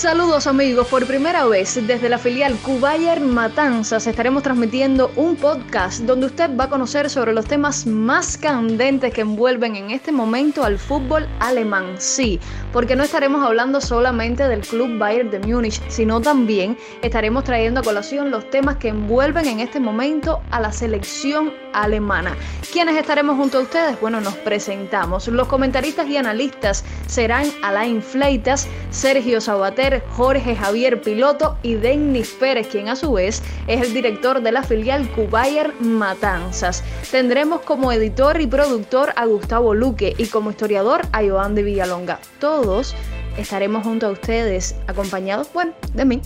[0.00, 6.24] Saludos amigos, por primera vez desde la filial Cubayer Matanzas estaremos transmitiendo un podcast donde
[6.24, 10.78] usted va a conocer sobre los temas más candentes que envuelven en este momento al
[10.78, 11.96] fútbol alemán.
[11.98, 12.40] Sí,
[12.72, 17.82] porque no estaremos hablando solamente del club Bayern de Múnich, sino también estaremos trayendo a
[17.82, 22.36] colación los temas que envuelven en este momento a la selección alemana.
[22.72, 24.00] ¿Quiénes estaremos junto a ustedes?
[24.00, 25.26] Bueno, nos presentamos.
[25.28, 32.68] Los comentaristas y analistas serán Alain Fleitas, Sergio Sabater, Jorge Javier Piloto y Denis Pérez,
[32.68, 36.84] quien a su vez es el director de la filial Cubayer Matanzas.
[37.10, 42.20] Tendremos como editor y productor a Gustavo Luque y como historiador a Joan de Villalonga.
[42.38, 42.94] Todos
[43.36, 46.22] estaremos junto a ustedes, acompañados, bueno, de mí,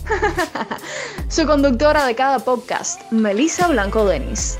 [1.27, 4.57] su conductora de cada podcast, Melissa Blanco Denis.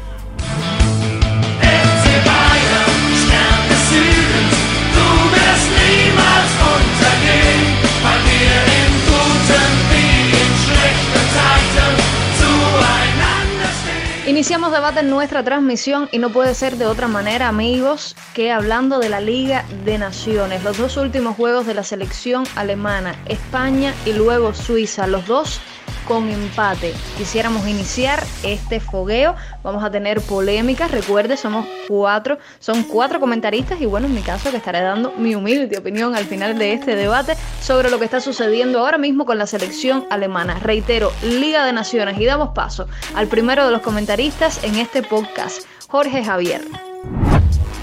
[14.28, 18.98] Iniciamos debate en nuestra transmisión y no puede ser de otra manera, amigos, que hablando
[18.98, 20.64] de la Liga de Naciones.
[20.64, 25.62] Los dos últimos juegos de la selección alemana, España y luego Suiza, los dos
[26.08, 26.94] con empate.
[27.18, 29.36] Quisiéramos iniciar este fogueo.
[29.64, 30.92] Vamos a tener polémicas.
[30.92, 35.36] Recuerde, somos cuatro, son cuatro comentaristas y bueno, en mi caso que estaré dando mi
[35.36, 39.38] humilde opinión al final de este debate sobre lo que está sucediendo ahora mismo con
[39.38, 40.60] la selección alemana.
[40.60, 45.64] Reitero, Liga de Naciones y damos paso al primero de los comentaristas en este podcast,
[45.88, 46.62] Jorge Javier.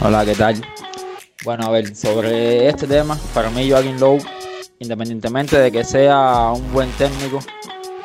[0.00, 0.62] Hola, ¿qué tal?
[1.44, 4.22] Bueno, a ver, sobre este tema, para mí Joaquín Lowe,
[4.78, 7.40] independientemente de que sea un buen técnico,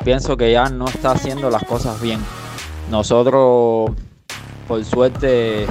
[0.04, 2.20] pienso que ya no está haciendo las cosas bien.
[2.90, 3.90] Nosotros,
[4.66, 5.66] por suerte,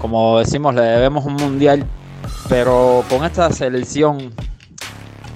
[0.00, 1.84] como decimos, le debemos un mundial,
[2.48, 4.32] pero con esta selección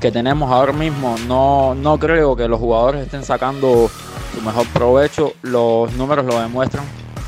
[0.01, 3.91] que tenemos ahora mismo, no, no creo que los jugadores estén sacando
[4.35, 5.33] su mejor provecho.
[5.43, 6.85] Los números lo demuestran.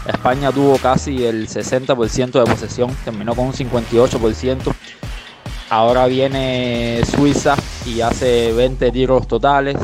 [0.07, 4.73] España tuvo casi el 60% de posesión, terminó con un 58%.
[5.69, 7.55] Ahora viene Suiza
[7.87, 9.77] y hace 20 tiros totales.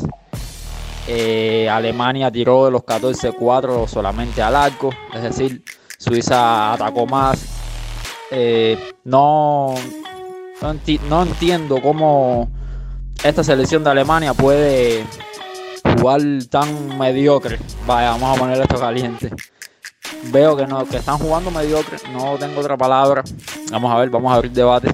[1.09, 5.63] Eh, Alemania tiró de los 14-4 solamente al arco, es decir,
[5.99, 7.45] Suiza atacó más.
[8.31, 9.75] Eh, no,
[11.09, 12.49] no, entiendo cómo
[13.23, 15.05] esta selección de Alemania puede
[15.97, 17.59] jugar tan mediocre.
[17.87, 19.31] Vaya, vamos a poner esto caliente.
[20.33, 23.23] Veo que, no, que están jugando mediocre, no tengo otra palabra.
[23.71, 24.93] Vamos a ver, vamos a abrir debate.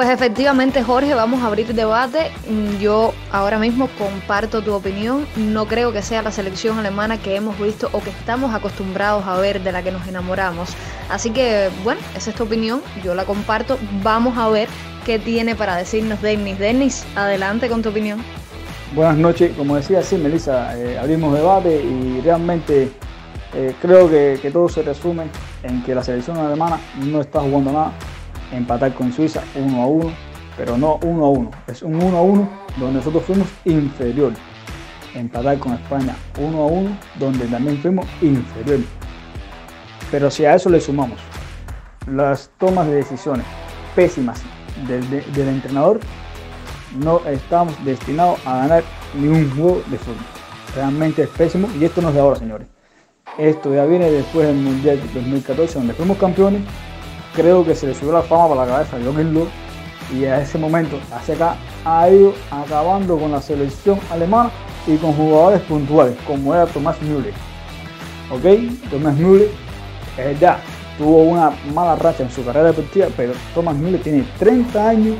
[0.00, 2.30] Pues efectivamente, Jorge, vamos a abrir debate.
[2.80, 5.26] Yo ahora mismo comparto tu opinión.
[5.36, 9.36] No creo que sea la selección alemana que hemos visto o que estamos acostumbrados a
[9.36, 10.70] ver, de la que nos enamoramos.
[11.10, 12.80] Así que, bueno, esa es tu opinión.
[13.04, 13.76] Yo la comparto.
[14.02, 14.70] Vamos a ver
[15.04, 16.58] qué tiene para decirnos Denis.
[16.58, 18.24] Denis, adelante con tu opinión.
[18.94, 19.54] Buenas noches.
[19.54, 22.90] Como decía, sí, Melissa, eh, abrimos debate y realmente
[23.52, 25.24] eh, creo que todo se resume
[25.62, 27.92] en que la selección alemana no está jugando nada
[28.52, 30.12] empatar con Suiza 1 a 1,
[30.56, 34.32] pero no 1 a 1, es un 1 a 1 donde nosotros fuimos inferior.
[35.14, 38.80] Empatar con España 1 a 1, donde también fuimos inferior.
[40.10, 41.18] Pero si a eso le sumamos
[42.06, 43.44] las tomas de decisiones
[43.94, 44.42] pésimas
[44.86, 46.00] del, del entrenador,
[46.98, 48.84] no estamos destinados a ganar
[49.14, 50.16] ni un juego de fútbol.
[50.74, 52.68] Realmente es pésimo y esto no es de ahora, señores.
[53.38, 56.62] Esto ya viene después del Mundial 2014, donde fuimos campeones
[57.34, 59.46] creo que se le subió la fama para la cabeza a Jochen Löw
[60.12, 64.50] y a ese momento, acá, ha ido acabando con la selección alemana
[64.86, 67.32] y con jugadores puntuales, como era Tomás Müller.
[68.30, 68.90] ¿Ok?
[68.90, 69.50] Tomás Müller,
[70.16, 70.58] es verdad,
[70.98, 75.16] tuvo una mala racha en su carrera deportiva, pero Tomás Müller tiene 30 años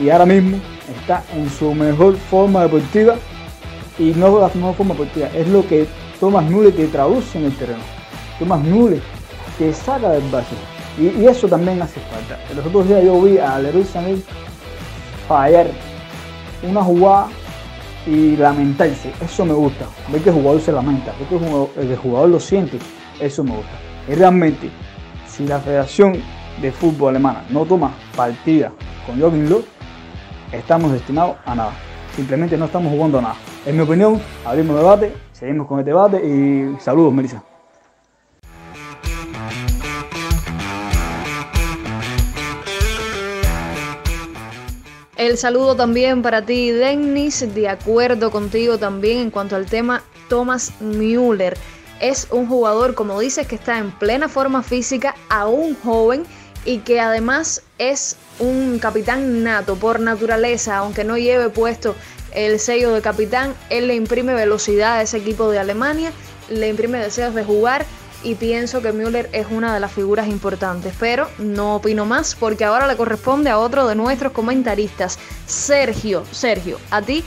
[0.00, 0.58] y ahora mismo
[0.88, 3.16] está en su mejor forma deportiva
[3.98, 5.86] y no la mejor forma deportiva, es lo que
[6.20, 7.82] Tomás Müller te traduce en el terreno.
[8.38, 9.02] Tomás Müller
[9.58, 10.54] te saca del base
[10.98, 12.38] y, eso también hace falta.
[12.54, 14.16] Los otros días yo vi a Leroy Sané
[15.26, 15.66] fallar
[16.62, 17.28] una jugada
[18.06, 19.12] y lamentarse.
[19.20, 19.86] Eso me gusta.
[20.08, 22.78] Ver que el jugador se lamenta, ver que el jugador, lo siente.
[23.20, 23.72] Eso me gusta.
[24.08, 24.70] Y realmente,
[25.28, 26.20] si la Federación
[26.60, 28.72] de Fútbol Alemana no toma partida
[29.06, 29.64] con Joachim Löw,
[30.52, 31.72] estamos destinados a nada.
[32.14, 33.36] Simplemente no estamos jugando a nada.
[33.64, 37.51] En mi opinión, abrimos debate, seguimos con el debate y saludos, Melissa.
[45.22, 50.72] El saludo también para ti, Denis, de acuerdo contigo también en cuanto al tema Thomas
[50.80, 51.56] Müller.
[52.00, 56.24] Es un jugador, como dices, que está en plena forma física, aún joven
[56.64, 61.94] y que además es un capitán nato por naturaleza, aunque no lleve puesto
[62.34, 66.10] el sello de capitán, él le imprime velocidad a ese equipo de Alemania,
[66.48, 67.86] le imprime deseos de jugar
[68.22, 72.64] y pienso que Müller es una de las figuras importantes, pero no opino más porque
[72.64, 76.24] ahora le corresponde a otro de nuestros comentaristas, Sergio.
[76.30, 77.24] Sergio, a ti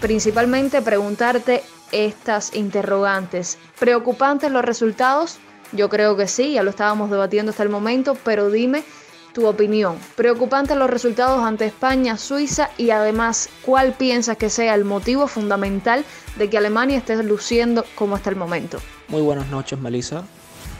[0.00, 1.62] principalmente preguntarte
[1.92, 3.58] estas interrogantes.
[3.78, 5.38] ¿Preocupantes los resultados?
[5.72, 8.84] Yo creo que sí, ya lo estábamos debatiendo hasta el momento, pero dime
[9.34, 9.98] tu opinión.
[10.16, 16.04] ¿Preocupantes los resultados ante España, Suiza y además cuál piensas que sea el motivo fundamental
[16.36, 18.78] de que Alemania esté luciendo como hasta el momento?
[19.08, 20.24] Muy buenas noches, Melissa.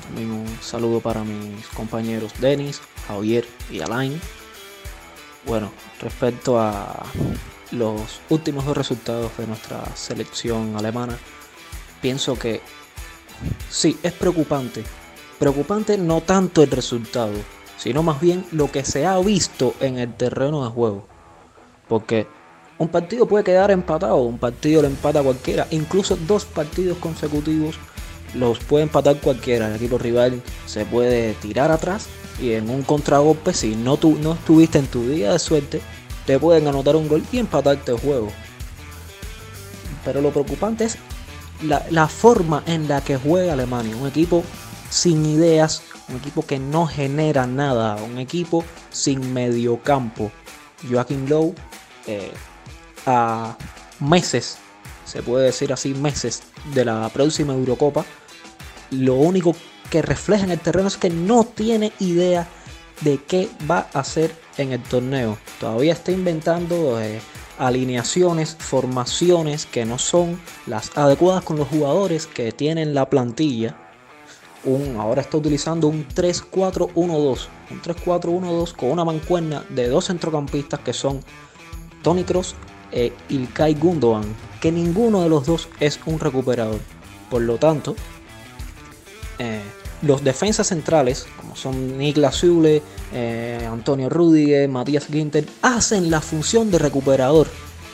[0.05, 4.19] También un saludo para mis compañeros Denis, Javier y Alain.
[5.47, 7.05] Bueno, respecto a
[7.73, 11.19] los últimos dos resultados de nuestra selección alemana,
[12.01, 12.61] pienso que
[13.69, 14.85] sí, es preocupante.
[15.39, 17.33] Preocupante no tanto el resultado,
[17.85, 21.07] sino más bien lo que se ha visto en el terreno de juego.
[21.87, 22.27] Porque
[22.79, 27.77] un partido puede quedar empatado, un partido lo empata cualquiera, incluso dos partidos consecutivos
[28.33, 29.69] los puede empatar cualquiera.
[29.69, 32.07] El equipo rival se puede tirar atrás
[32.41, 35.83] y en un contragolpe, si no, tu, no estuviste en tu día de suerte,
[36.25, 38.31] te pueden anotar un gol y empatarte el juego.
[40.07, 40.97] Pero lo preocupante es
[41.63, 43.95] la, la, forma en la que juega Alemania.
[43.95, 44.43] Un equipo
[44.89, 50.31] sin ideas, un equipo que no genera nada, un equipo sin mediocampo.
[50.89, 51.55] Joaquín Lowe
[52.07, 52.33] eh,
[53.07, 53.57] a
[54.01, 54.59] meses,
[55.05, 56.43] se puede decir así, meses
[56.75, 58.05] de la próxima Eurocopa,
[58.91, 59.55] lo único
[59.91, 62.47] que refleja en el terreno es que no tiene idea
[63.01, 65.39] de qué va a hacer en el torneo.
[65.61, 67.21] Todavía está inventando eh,
[67.59, 73.77] alineaciones, formaciones que no son las adecuadas con los jugadores que tienen la plantilla.
[74.65, 77.49] Un, ahora está utilizando un 3-4-1-2.
[77.71, 81.21] Un 3-4-1-2 con una mancuerna de dos centrocampistas que son
[82.03, 82.55] Tony Cross
[82.91, 84.25] e Ilkay Gundogan.
[84.61, 86.81] Que ninguno de los dos es un recuperador.
[87.31, 87.95] Por lo tanto,
[89.39, 89.61] eh,
[90.03, 92.83] los defensas centrales, como son Niklas Zule,
[93.13, 97.49] eh, Antonio Rudiger, Matías Ginter, hacen la función de recuperador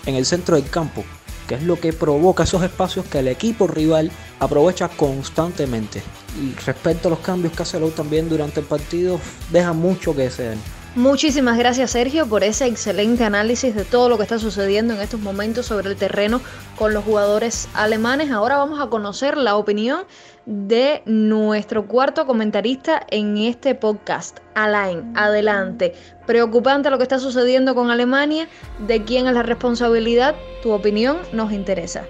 [0.07, 1.05] en el centro del campo,
[1.51, 6.01] que es lo que provoca esos espacios que el equipo rival aprovecha constantemente.
[6.41, 9.19] Y respecto a los cambios que hace Lowe también durante el partido,
[9.51, 10.55] deja mucho que desear.
[10.95, 15.19] Muchísimas gracias Sergio por ese excelente análisis de todo lo que está sucediendo en estos
[15.19, 16.41] momentos sobre el terreno
[16.77, 18.31] con los jugadores alemanes.
[18.31, 20.03] Ahora vamos a conocer la opinión
[20.47, 24.39] de nuestro cuarto comentarista en este podcast.
[24.55, 25.95] Alain, adelante.
[26.27, 28.49] Preocupante lo que está sucediendo con Alemania.
[28.87, 30.35] ¿De quién es la responsabilidad?
[30.63, 32.05] Tu opinión nos interesa.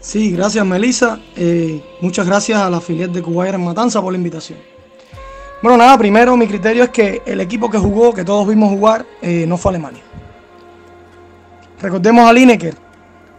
[0.00, 1.20] Sí, gracias Melissa.
[1.36, 4.58] Eh, muchas gracias a la filial de Cuba en Matanza por la invitación.
[5.62, 9.04] Bueno, nada, primero mi criterio es que el equipo que jugó, que todos vimos jugar,
[9.20, 10.00] eh, no fue Alemania.
[11.82, 12.74] Recordemos a Lineker,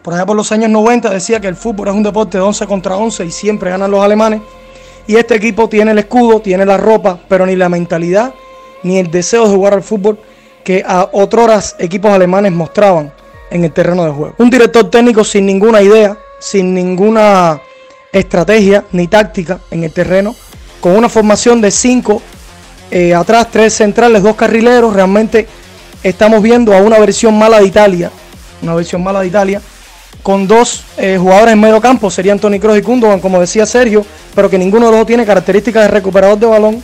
[0.01, 2.65] por allá por los años 90 decía que el fútbol es un deporte de 11
[2.67, 4.41] contra 11 y siempre ganan los alemanes.
[5.07, 8.33] Y este equipo tiene el escudo, tiene la ropa, pero ni la mentalidad
[8.83, 10.17] ni el deseo de jugar al fútbol
[10.63, 13.11] que a otros equipos alemanes mostraban
[13.49, 14.35] en el terreno de juego.
[14.37, 17.59] Un director técnico sin ninguna idea, sin ninguna
[18.11, 20.35] estrategia ni táctica en el terreno,
[20.79, 22.21] con una formación de cinco
[22.89, 24.93] eh, atrás, tres centrales, dos carrileros.
[24.93, 25.47] Realmente
[26.03, 28.11] estamos viendo a una versión mala de Italia,
[28.61, 29.61] una versión mala de Italia,
[30.23, 34.05] con dos eh, jugadores en medio campo, serían Tony Kroos y Kundogan, como decía Sergio,
[34.35, 36.83] pero que ninguno de los dos tiene características de recuperador de balón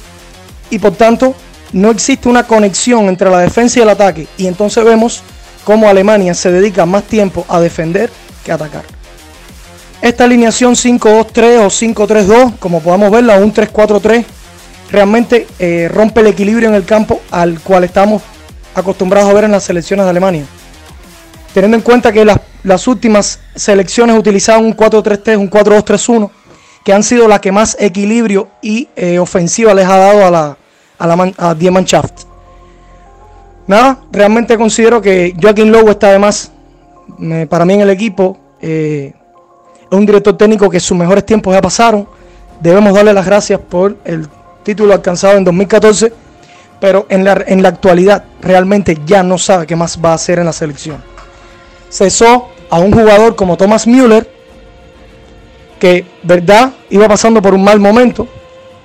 [0.69, 1.35] y por tanto
[1.73, 4.27] no existe una conexión entre la defensa y el ataque.
[4.37, 5.21] Y entonces vemos
[5.63, 8.09] cómo Alemania se dedica más tiempo a defender
[8.43, 8.83] que a atacar.
[10.01, 14.25] Esta alineación 5-2-3 o 5-3-2, como podamos verla, un 3-4-3,
[14.91, 18.21] realmente eh, rompe el equilibrio en el campo al cual estamos
[18.75, 20.45] acostumbrados a ver en las selecciones de Alemania.
[21.53, 22.39] Teniendo en cuenta que las,
[22.87, 26.29] últimas selecciones utilizaban un 4-3-3, un 4-2-3-1,
[26.83, 30.57] que han sido las que más equilibrio y eh, ofensiva les ha dado a la,
[30.99, 31.15] a la
[31.71, 32.23] Mannschaft.
[33.67, 36.51] Nada, realmente considero que Joaquín Lowe está además,
[37.49, 39.13] para mí en el equipo, eh,
[39.89, 42.07] es un director técnico que sus mejores tiempos ya pasaron.
[42.59, 44.27] Debemos darle las gracias por el
[44.63, 46.11] título alcanzado en 2014,
[46.79, 50.39] pero en la, en la actualidad realmente ya no sabe qué más va a hacer
[50.39, 51.01] en la selección.
[51.89, 54.29] Cesó a un jugador como Thomas Müller,
[55.79, 58.27] que verdad iba pasando por un mal momento,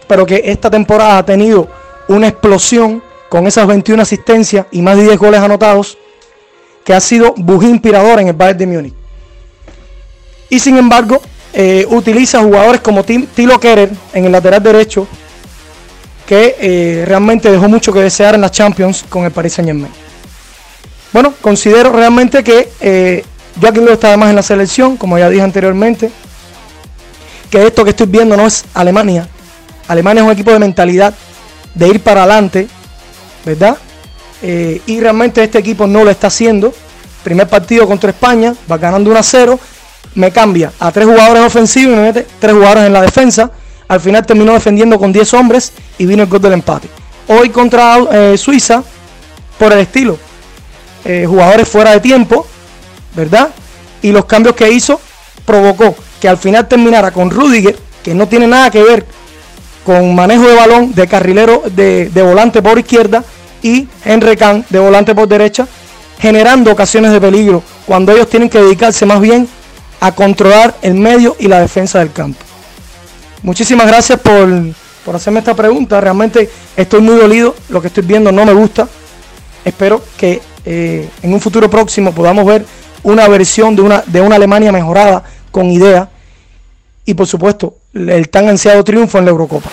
[0.07, 1.69] pero que esta temporada ha tenido
[2.09, 5.97] una explosión con esas 21 asistencias y más de 10 goles anotados,
[6.85, 8.95] que ha sido bujía inspirador en el Bayern de Múnich.
[10.51, 11.21] Y sin embargo,
[11.55, 15.07] eh, utiliza jugadores como Tilo Kerer en el lateral derecho,
[16.27, 19.93] que eh, realmente dejó mucho que desear en la Champions con el Paris Saint Germain.
[21.12, 23.25] Bueno, considero realmente que eh,
[23.61, 26.11] Joaquín Lowe está además en la selección, como ya dije anteriormente,
[27.50, 29.28] que esto que estoy viendo no es Alemania.
[29.88, 31.14] Alemania es un equipo de mentalidad,
[31.75, 32.68] de ir para adelante,
[33.44, 33.76] ¿verdad?
[34.42, 36.73] Eh, y realmente este equipo no lo está haciendo.
[37.23, 39.61] Primer partido contra España, va ganando 1 a 0,
[40.14, 43.50] me cambia a tres jugadores ofensivos y me mete tres jugadores en la defensa.
[43.87, 46.88] Al final terminó defendiendo con 10 hombres y vino el gol del empate.
[47.28, 48.82] Hoy contra eh, Suiza,
[49.59, 50.18] por el estilo,
[51.04, 52.47] eh, jugadores fuera de tiempo,
[53.14, 53.50] ¿verdad?
[54.02, 55.00] Y los cambios que hizo
[55.45, 59.07] provocó que al final terminara con Rudiger, que no tiene nada que ver
[59.85, 63.25] con manejo de balón de carrilero de, volante por izquierda
[63.62, 65.66] y Henry Kahn de volante por derecha,
[66.19, 69.49] generando ocasiones de peligro cuando ellos tienen que dedicarse más bien
[70.00, 72.40] a controlar el medio y la defensa del campo.
[73.42, 74.49] Muchísimas gracias por,
[75.04, 76.00] por hacerme esta pregunta.
[76.00, 77.54] Realmente estoy muy dolido.
[77.69, 78.88] Lo que estoy viendo no me gusta.
[79.64, 82.64] Espero que eh, en un futuro próximo podamos ver
[83.02, 86.09] una versión de una, de una Alemania mejorada con idea
[87.04, 89.71] y por supuesto el tan ansiado triunfo en la Eurocopa.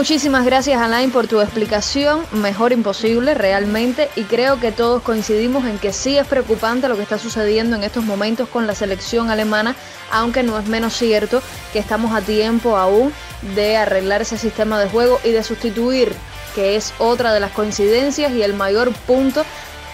[0.00, 5.78] Muchísimas gracias Alain por tu explicación, mejor imposible realmente, y creo que todos coincidimos en
[5.78, 9.76] que sí es preocupante lo que está sucediendo en estos momentos con la selección alemana,
[10.10, 11.42] aunque no es menos cierto
[11.74, 13.12] que estamos a tiempo aún
[13.54, 16.14] de arreglar ese sistema de juego y de sustituir,
[16.54, 19.44] que es otra de las coincidencias y el mayor punto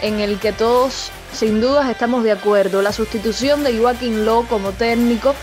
[0.03, 2.81] en el que todos sin dudas estamos de acuerdo.
[2.81, 5.35] La sustitución de Joaquín Lowe como técnico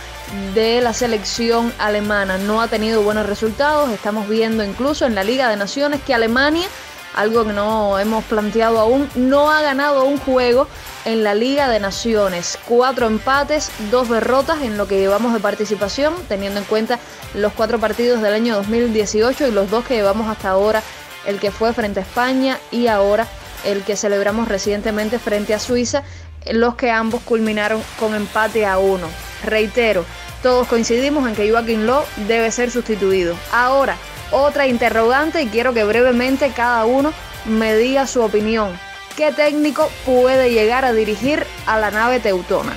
[0.53, 2.37] de la selección alemana.
[2.37, 3.89] No ha tenido buenos resultados.
[3.91, 6.67] Estamos viendo incluso en la Liga de Naciones que Alemania,
[7.15, 10.67] algo que no hemos planteado aún, no ha ganado un juego
[11.05, 12.57] en la Liga de Naciones.
[12.67, 16.99] Cuatro empates, dos derrotas en lo que llevamos de participación, teniendo en cuenta
[17.33, 20.81] los cuatro partidos del año 2018 y los dos que llevamos hasta ahora,
[21.25, 23.27] el que fue frente a España y ahora
[23.63, 26.03] el que celebramos recientemente frente a Suiza,
[26.51, 29.07] los que ambos culminaron con empate a uno.
[29.43, 30.05] Reitero,
[30.41, 33.35] todos coincidimos en que Joaquín Lowe debe ser sustituido.
[33.51, 33.97] Ahora,
[34.31, 37.13] otra interrogante y quiero que brevemente cada uno
[37.45, 38.77] me diga su opinión.
[39.15, 42.75] ¿Qué técnico puede llegar a dirigir a la nave teutona?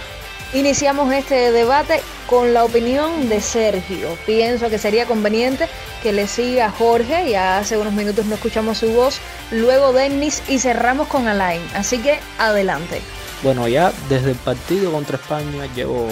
[0.53, 4.17] Iniciamos este debate con la opinión de Sergio.
[4.27, 5.69] Pienso que sería conveniente
[6.03, 9.19] que le siga Jorge, ya hace unos minutos no escuchamos su voz,
[9.51, 11.63] luego Dennis y cerramos con Alain.
[11.75, 13.01] Así que adelante.
[13.43, 16.09] Bueno, ya desde el partido contra España llevo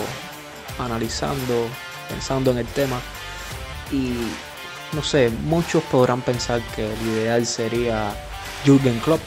[0.78, 1.66] analizando,
[2.09, 3.00] pensando en el tema
[3.90, 4.14] y
[4.93, 8.14] no sé, muchos podrán pensar que el ideal sería
[8.64, 9.21] Jürgen Klopp,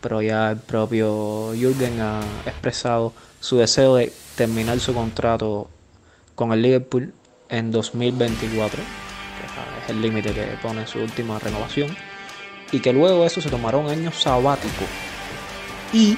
[0.00, 5.68] pero ya el propio Jürgen ha expresado su deseo de terminar su contrato
[6.34, 7.14] con el Liverpool
[7.48, 11.96] en 2024, que es el límite que pone su última renovación,
[12.72, 14.84] y que luego de eso se tomará un año sabático.
[15.92, 16.16] Y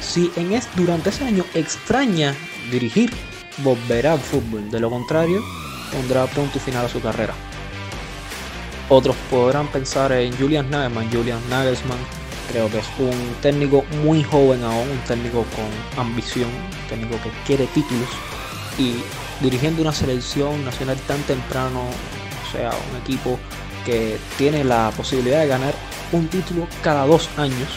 [0.00, 2.34] si en es, durante ese año extraña
[2.70, 3.10] dirigir
[3.58, 5.42] volverá al fútbol, de lo contrario
[5.92, 7.34] pondrá punto y final a su carrera.
[8.88, 11.10] Otros podrán pensar en Julian Nagelsmann.
[11.10, 11.98] Julian Nagelsmann
[12.50, 17.30] creo que es un técnico muy joven aún, un técnico con ambición, un técnico que
[17.46, 18.08] quiere títulos
[18.78, 18.94] y
[19.40, 23.38] dirigiendo una selección nacional tan temprano, o sea, un equipo
[23.84, 25.74] que tiene la posibilidad de ganar
[26.12, 27.68] un título cada dos años,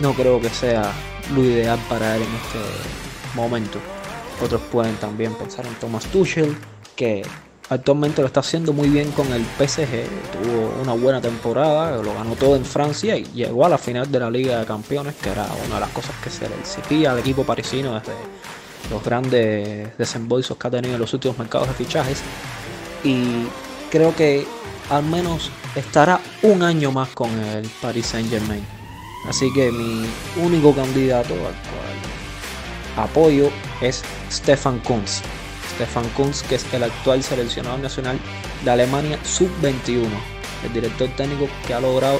[0.00, 0.92] no creo que sea
[1.34, 3.97] lo ideal para él en este momento.
[4.42, 6.56] Otros pueden también pensar en Thomas Tuchel,
[6.94, 7.22] que
[7.68, 10.06] actualmente lo está haciendo muy bien con el PSG.
[10.32, 14.20] Tuvo una buena temporada, lo ganó todo en Francia y llegó a la final de
[14.20, 17.18] la Liga de Campeones, que era una de las cosas que se le exigía al
[17.18, 18.14] equipo parisino desde
[18.90, 22.22] los grandes desembolsos que ha tenido en los últimos mercados de fichajes.
[23.04, 23.46] Y
[23.90, 24.46] creo que
[24.90, 28.64] al menos estará un año más con el Paris Saint Germain.
[29.28, 30.06] Así que mi
[30.42, 32.07] único candidato al cual
[33.02, 33.50] apoyo
[33.80, 35.22] es Stefan Kunz.
[35.74, 38.18] Stefan Kunz, que es el actual seleccionador nacional
[38.64, 40.08] de Alemania sub-21,
[40.64, 42.18] el director técnico que ha logrado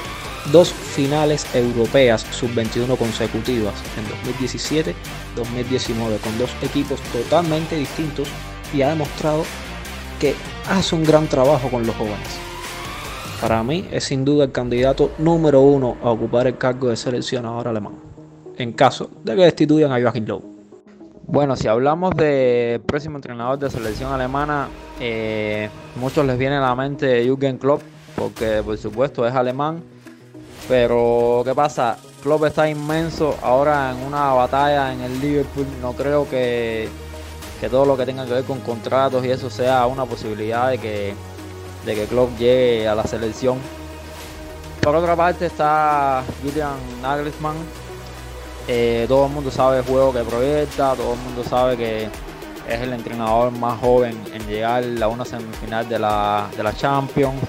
[0.51, 4.05] dos finales europeas sub-21 consecutivas en
[4.37, 8.27] 2017-2019 con dos equipos totalmente distintos
[8.73, 9.43] y ha demostrado
[10.19, 10.35] que
[10.69, 12.39] hace un gran trabajo con los jóvenes.
[13.41, 17.67] Para mí es sin duda el candidato número uno a ocupar el cargo de seleccionador
[17.67, 17.95] alemán,
[18.57, 20.58] en caso de que destituyan a Joachim Löw.
[21.31, 24.67] Bueno, si hablamos del próximo entrenador de selección alemana,
[24.99, 27.83] eh, muchos les viene a la mente Jürgen Klopp,
[28.15, 29.83] porque por supuesto es alemán.
[30.67, 31.99] Pero, ¿qué pasa?
[32.23, 35.67] Klopp está inmenso ahora en una batalla en el Liverpool.
[35.83, 36.89] No creo que,
[37.61, 40.79] que todo lo que tenga que ver con contratos y eso sea una posibilidad de
[40.79, 41.13] que,
[41.85, 43.59] de que Klopp llegue a la selección.
[44.81, 47.57] Por otra parte está Julian Nagelsmann,
[48.71, 52.79] eh, todo el mundo sabe el juego que proyecta, todo el mundo sabe que es
[52.79, 57.41] el entrenador más joven en llegar a una semifinal de la, Champions.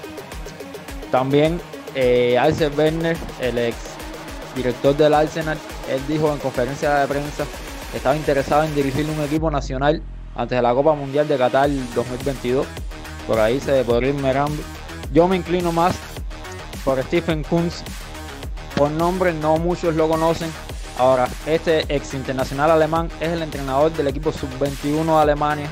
[1.11, 1.61] También
[1.93, 3.77] eh, Arce Werner, el ex
[4.55, 5.59] director del Arsenal,
[5.91, 7.45] él dijo en conferencia de prensa
[7.91, 10.01] que estaba interesado en dirigir un equipo nacional
[10.35, 12.65] antes de la Copa Mundial de Qatar 2022.
[13.27, 14.63] Por ahí se podría ir mirando.
[15.13, 15.95] Yo me inclino más
[16.83, 17.83] por Stephen Kunz.
[18.75, 20.49] Por nombre no muchos lo conocen,
[20.97, 25.69] Ahora, este ex internacional alemán es el entrenador del equipo sub-21 de Alemania.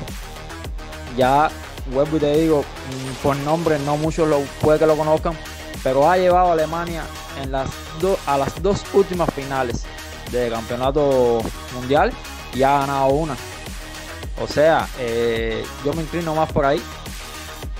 [1.16, 1.50] Ya,
[1.92, 5.34] vuelvo y te digo, mm, por nombre no muchos lo, puede que lo conozcan,
[5.82, 7.02] pero ha llevado a Alemania
[7.42, 7.68] en las
[8.26, 9.84] a las dos últimas finales
[10.32, 11.40] de campeonato
[11.74, 12.12] mundial
[12.54, 13.36] y ha ganado una.
[14.40, 16.80] O sea, eh, yo me inclino más por ahí.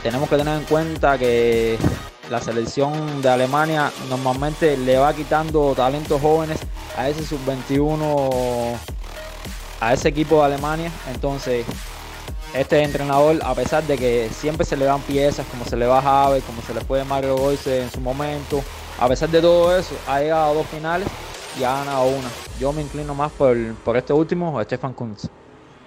[0.03, 1.79] Tenemos que tener en cuenta que
[2.31, 6.59] la selección de Alemania normalmente le va quitando talentos jóvenes
[6.97, 8.77] a ese sub-21,
[9.81, 10.93] a ese equipo de Alemania.
[11.13, 11.67] Entonces,
[12.55, 15.99] este entrenador, a pesar de que siempre se le dan piezas, como se le va
[15.99, 18.63] a como se le fue Mario Goyce en su momento,
[18.99, 21.09] a pesar de todo eso, ha llegado a dos finales
[21.59, 22.29] y ha ganado una.
[22.61, 25.27] Yo me inclino más por, por este último, Stefan Kunz.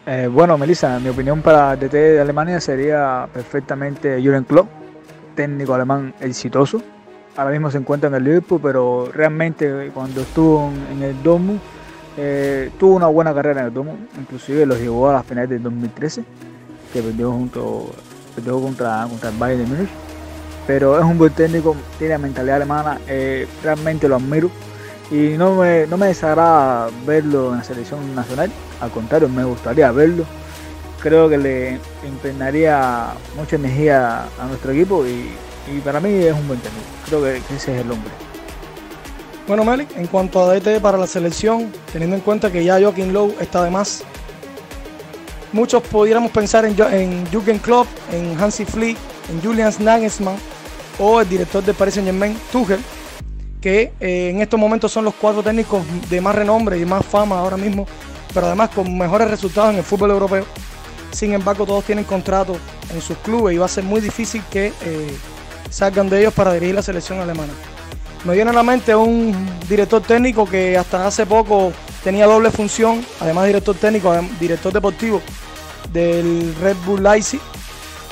[0.05, 4.67] Eh, bueno, Melissa, mi opinión para DT de Alemania sería perfectamente Jürgen Klopp,
[5.35, 6.81] técnico alemán exitoso,
[7.35, 11.59] ahora mismo se encuentra en el Liverpool, pero realmente cuando estuvo en, el Dortmund
[12.17, 15.63] eh, tuvo una buena carrera en el Dortmund, inclusive los llevó a las finales del
[15.63, 16.23] 2013,
[16.91, 17.91] que perdió junto
[18.35, 19.89] perdió contra, contra el Bayern de Múnich.
[20.65, 24.49] Pero es un buen técnico, tiene mentalidad alemana, eh, realmente lo admiro
[25.11, 29.91] y no me, no me desagrada verlo en la selección nacional, al contrario, me gustaría
[29.91, 30.25] verlo.
[31.03, 35.29] Creo que le impregnaría mucha energía a nuestro equipo y
[35.67, 36.85] y para mí es un buen técnico.
[37.05, 38.11] Creo que ese es el hombre.
[39.47, 43.13] Bueno, Meli, en cuanto a DT para la selección, teniendo en cuenta que ya Joaquín
[43.13, 44.03] Lowe está de más,
[45.51, 48.97] muchos pudiéramos pensar en, en Jürgen Klopp, en Hansi Flick,
[49.29, 50.35] en Julian Nagelsmann
[50.99, 52.79] o el director de Paris Saint Germain, Tuchel,
[53.59, 57.39] que eh, en estos momentos son los cuatro técnicos de más renombre y más fama
[57.39, 57.85] ahora mismo,
[58.33, 60.45] pero además con mejores resultados en el fútbol europeo.
[61.13, 62.57] Sin embargo, todos tienen contratos
[62.91, 65.17] en sus clubes y va a ser muy difícil que eh,
[65.69, 67.53] salgan de ellos para dirigir la selección alemana.
[68.25, 71.71] Me viene a la mente un director técnico que hasta hace poco
[72.03, 75.21] tenía doble función, además de director técnico, director deportivo
[75.91, 77.39] del Red Bull Leipzig.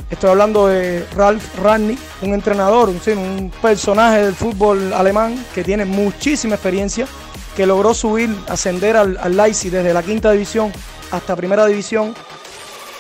[0.10, 5.86] Estoy hablando de Ralf Rangnick, un entrenador, un, un personaje del fútbol alemán que tiene
[5.86, 7.08] muchísima experiencia,
[7.56, 10.72] que logró subir, ascender al, al Leipzig desde la quinta división
[11.12, 12.14] hasta primera división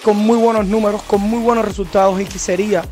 [0.03, 2.83] con muy buenos números, con muy buenos resultados y que sería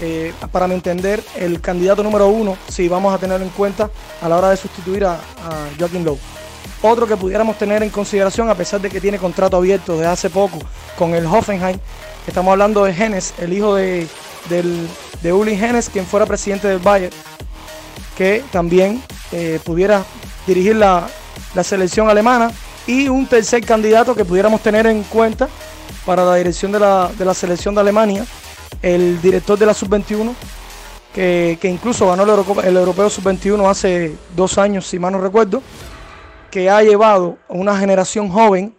[0.00, 4.28] eh, para mi entender, el candidato número uno, si vamos a tenerlo en cuenta a
[4.28, 5.18] la hora de sustituir a,
[5.78, 6.18] Joaquín Lowe.
[6.82, 10.30] Otro que pudiéramos tener en consideración, a pesar de que tiene contrato abierto desde hace
[10.30, 10.58] poco
[10.98, 11.78] con el Hoffenheim,
[12.26, 14.06] estamos hablando de Genes, el hijo de,
[15.22, 17.14] de Uli Genes, quien fuera presidente del Bayern,
[18.16, 20.04] que también eh, pudiera
[20.46, 21.08] dirigir la,
[21.62, 22.50] selección alemana.
[22.86, 25.48] Y un tercer candidato que pudiéramos tener en cuenta
[26.04, 28.26] para la dirección de la, de la selección de Alemania,
[28.82, 30.34] el director de la Sub-21,
[31.12, 35.62] que, incluso ganó el, Europeo Sub-21 hace dos años, si mal no recuerdo,
[36.50, 38.76] que ha llevado a una generación joven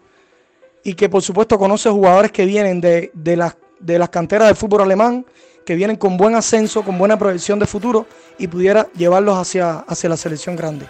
[0.83, 4.81] y que por supuesto conoce jugadores que vienen de, las, de las canteras del fútbol
[4.81, 5.25] alemán,
[5.65, 8.05] que vienen con buen ascenso, con buena proyección de futuro
[8.37, 10.87] y pudiera llevarlos hacia, hacia la selección grande.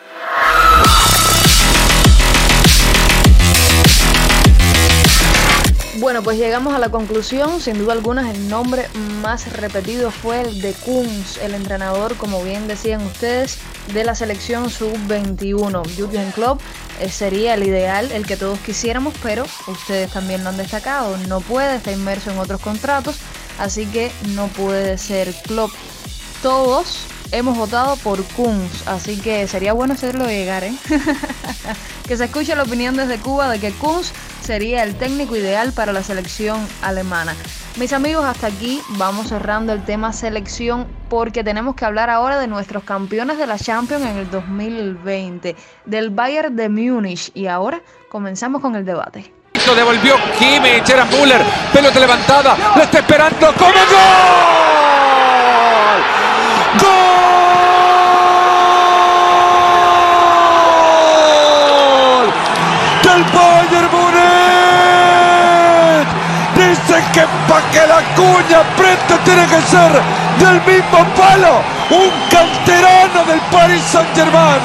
[5.99, 7.59] Bueno, pues llegamos a la conclusión.
[7.59, 8.87] Sin duda alguna, el nombre
[9.23, 13.57] más repetido fue el de Kunz, el entrenador, como bien decían ustedes,
[13.93, 15.83] de la selección sub-21.
[15.95, 16.61] Jürgen Klopp
[16.99, 21.17] eh, sería el ideal, el que todos quisiéramos, pero ustedes también lo han destacado.
[21.27, 23.15] No puede, está inmerso en otros contratos,
[23.57, 25.71] así que no puede ser Klopp.
[26.43, 30.73] Todos hemos votado por Kunz, así que sería bueno hacerlo llegar, ¿eh?
[32.07, 34.11] que se escuche la opinión desde Cuba de que Kunz
[34.41, 37.35] sería el técnico ideal para la selección alemana.
[37.77, 42.47] Mis amigos, hasta aquí vamos cerrando el tema selección porque tenemos que hablar ahora de
[42.47, 47.29] nuestros campeones de la Champions en el 2020, del Bayern de Múnich.
[47.35, 49.31] Y ahora comenzamos con el debate.
[49.75, 50.89] Devolvió Kimmich.
[50.89, 51.41] Era Müller.
[51.73, 52.57] Pelota levantada.
[52.75, 53.53] Lo está esperando.
[53.53, 54.76] ¡Como gol!
[56.81, 56.87] ¡Gol!
[63.03, 64.17] Del Bayern Múnich.
[66.55, 69.91] Dicen que para que la cuña frente tiene que ser
[70.39, 71.53] del mismo palo.
[71.89, 74.61] Un canterano del Paris Saint Germain.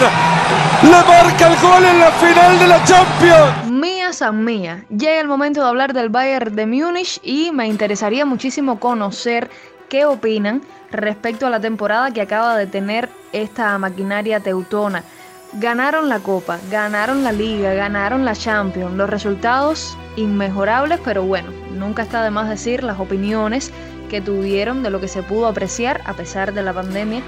[0.82, 3.72] Le marca el gol en la final de la Champions.
[4.12, 8.78] San Mía, llega el momento de hablar del Bayern de Múnich y me interesaría muchísimo
[8.78, 9.50] conocer
[9.92, 15.04] qué opinan respecto a la temporada que acaba de tener esta maquinaria teutona.
[15.52, 18.94] Ganaron la Copa, ganaron la Liga, ganaron la Champions.
[18.94, 23.70] Los resultados inmejorables, pero bueno, nunca está de más decir las opiniones
[24.08, 27.20] que tuvieron de lo que se pudo apreciar a pesar de la pandemia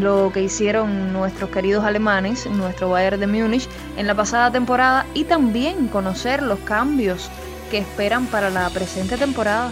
[0.00, 5.24] lo que hicieron nuestros queridos alemanes, nuestro Bayern de Múnich, en la pasada temporada y
[5.24, 7.30] también conocer los cambios
[7.70, 9.70] que esperan para la presente temporada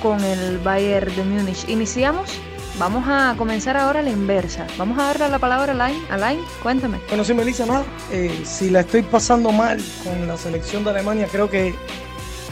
[0.00, 1.68] con el Bayern de Múnich.
[1.68, 2.30] Iniciamos,
[2.78, 4.66] vamos a comenzar ahora la inversa.
[4.78, 6.02] Vamos a darle la palabra a Alain.
[6.10, 7.00] Alain, cuéntame.
[7.08, 7.84] Bueno, sí, Melissa, nada.
[8.10, 11.74] Eh, si la estoy pasando mal con la selección de Alemania, creo que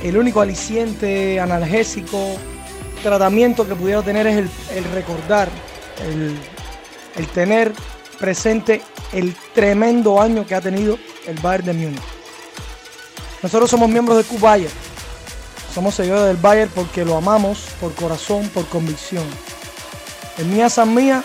[0.02, 2.36] el único aliciente, analgésico,
[3.02, 4.36] tratamiento que pudiera tener es
[4.74, 5.48] el, recordar,
[7.16, 7.72] el tener
[8.18, 12.02] presente el tremendo año que ha tenido el Bayern de Múnich.
[13.42, 14.72] Nosotros somos miembros de Q-Bayern.
[15.74, 19.24] Somos seguidores del Bayern porque lo amamos por corazón, por convicción.
[20.38, 21.22] El Mía San Mía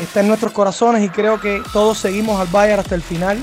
[0.00, 3.42] está en nuestros corazones y creo que todos seguimos al Bayern hasta el final.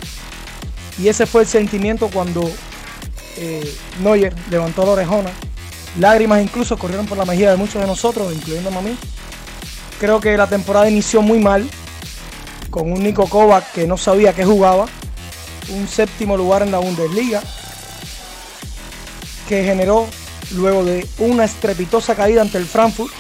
[0.98, 2.50] Y ese fue el sentimiento cuando
[3.38, 5.32] eh, Neuer levantó la orejona.
[6.00, 8.98] Lágrimas incluso corrieron por la mejilla de muchos de nosotros, incluyéndome a mí.
[10.00, 11.70] Creo que la temporada inició muy mal,
[12.70, 14.86] con un Nico Kovac que no sabía que jugaba,
[15.70, 17.42] un séptimo lugar en la Bundesliga,
[19.48, 20.06] que generó,
[20.56, 23.14] luego de una estrepitosa caída ante el Frankfurt,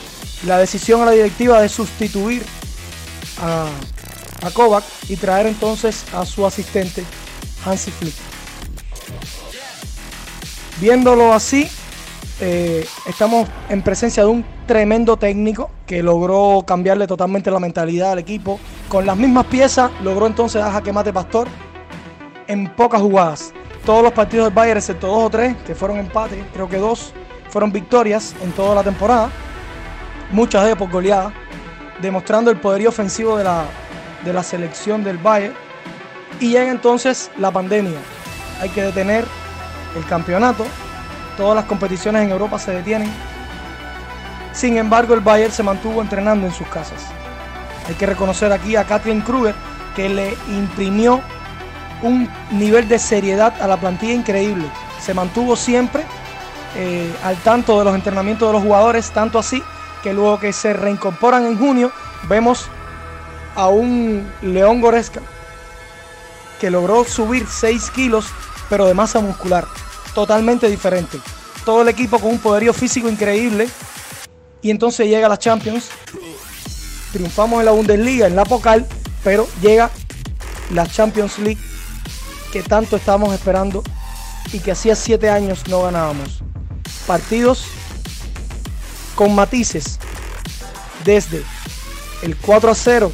[0.45, 2.43] la decisión a la directiva de sustituir
[3.41, 3.67] a,
[4.45, 7.03] a Kovac y traer entonces a su asistente
[7.65, 8.15] Hansi Flick.
[10.79, 11.67] Viéndolo así,
[12.41, 18.19] eh, estamos en presencia de un tremendo técnico que logró cambiarle totalmente la mentalidad al
[18.19, 18.59] equipo.
[18.89, 21.47] Con las mismas piezas logró entonces a Jaque Pastor
[22.47, 23.53] en pocas jugadas.
[23.85, 27.13] Todos los partidos del Bayern, excepto dos o tres, que fueron empates, creo que dos
[27.49, 29.29] fueron victorias en toda la temporada,
[30.31, 31.31] muchas de ellas por goleada,
[32.01, 33.65] demostrando el poderío ofensivo de la,
[34.23, 35.53] de la selección del Bayern.
[36.39, 37.99] Y llega entonces la pandemia.
[38.59, 39.23] Hay que detener
[39.95, 40.65] el campeonato,
[41.37, 43.11] todas las competiciones en Europa se detienen.
[44.51, 47.05] Sin embargo, el Bayern se mantuvo entrenando en sus casas.
[47.87, 49.53] Hay que reconocer aquí a Katrin Kruger
[49.95, 51.21] que le imprimió
[52.05, 54.65] un nivel de seriedad a la plantilla increíble.
[55.01, 56.03] Se mantuvo siempre
[56.75, 59.61] eh, al tanto de los entrenamientos de los jugadores, tanto así
[60.03, 61.91] que luego que se reincorporan en junio,
[62.29, 62.67] vemos
[63.55, 65.21] a un León Goresca
[66.59, 68.27] que logró subir 6 kilos,
[68.69, 69.65] pero de masa muscular
[70.13, 71.19] totalmente diferente.
[71.65, 73.67] Todo el equipo con un poderío físico increíble.
[74.61, 75.89] Y entonces llega la Champions.
[77.11, 78.85] Triunfamos en la Bundesliga, en la Pokal,
[79.23, 79.89] pero llega
[80.73, 81.59] la Champions League
[82.55, 83.83] que tanto estamos esperando
[84.53, 86.41] y que hacía siete años no ganábamos.
[87.05, 87.65] Partidos
[89.13, 89.99] con matices
[91.03, 91.43] desde
[92.21, 93.11] el 4 a 0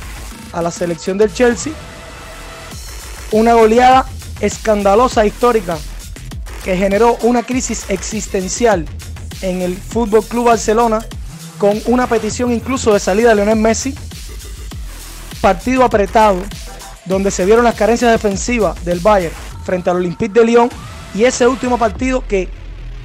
[0.54, 1.74] a la selección del Chelsea,
[3.32, 4.06] una goleada
[4.42, 5.76] escandalosa histórica
[6.64, 8.86] que generó una crisis existencial
[9.42, 11.04] en el Fútbol Club Barcelona
[11.58, 13.96] con una petición incluso de salida de Lionel Messi.
[15.42, 16.44] Partido apretado
[17.06, 19.34] donde se vieron las carencias defensivas del Bayern
[19.64, 20.70] frente al Olympique de Lyon
[21.14, 22.48] y ese último partido que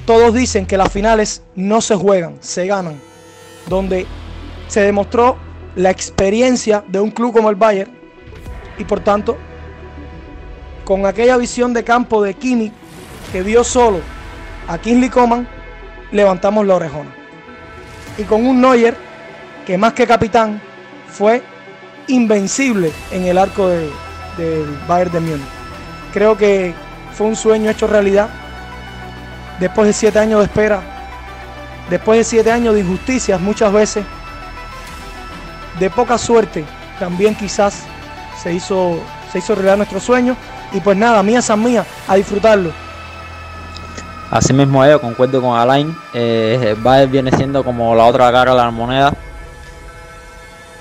[0.05, 2.99] todos dicen que las finales no se juegan, se ganan,
[3.67, 4.05] donde
[4.67, 5.37] se demostró
[5.75, 7.91] la experiencia de un club como el Bayern
[8.77, 9.37] y por tanto
[10.85, 12.71] con aquella visión de campo de Kimi
[13.31, 13.99] que vio solo
[14.67, 15.47] a Kingsley Coman,
[16.11, 17.13] levantamos la orejona.
[18.17, 18.95] Y con un Neuer
[19.65, 20.61] que más que capitán
[21.09, 21.43] fue
[22.07, 23.89] invencible en el arco del
[24.37, 25.47] de Bayern de Múnich.
[26.13, 26.73] Creo que
[27.13, 28.29] fue un sueño hecho realidad.
[29.59, 30.81] Después de siete años de espera,
[31.89, 34.05] después de siete años de injusticias muchas veces,
[35.79, 36.63] de poca suerte,
[36.99, 37.83] también quizás
[38.41, 38.99] se hizo,
[39.31, 40.35] se hizo realidad nuestro sueño.
[40.71, 42.71] Y pues nada, mía san mía, a disfrutarlo.
[44.29, 45.95] Así mismo yo concuerdo con Alain.
[46.13, 49.13] Eh, Bayern viene siendo como la otra cara de la moneda.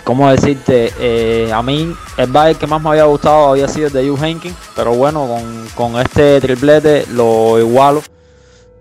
[0.06, 0.92] ¿Cómo decirte?
[1.00, 4.22] Eh, a mí el Bayern que más me había gustado había sido el de Hugh
[4.22, 8.02] Henkin, pero bueno, con, con este triplete lo igualo.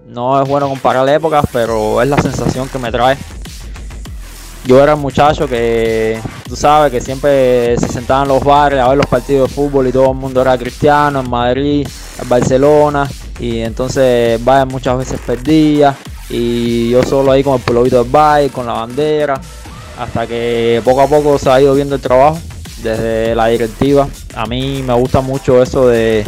[0.08, 3.18] No es bueno comparar épocas, pero es la sensación que me trae.
[4.66, 8.88] Yo era un muchacho que, tú sabes, que siempre se sentaba en los bares a
[8.90, 11.88] ver los partidos de fútbol y todo el mundo era cristiano, en Madrid,
[12.22, 13.10] en Barcelona,
[13.40, 15.96] y entonces Bayern muchas veces perdía,
[16.30, 19.42] y yo solo ahí con el pulovito del Bayern, con la bandera,
[19.98, 22.40] hasta que poco a poco se ha ido viendo el trabajo
[22.84, 24.08] desde la directiva.
[24.36, 26.26] A mí me gusta mucho eso de,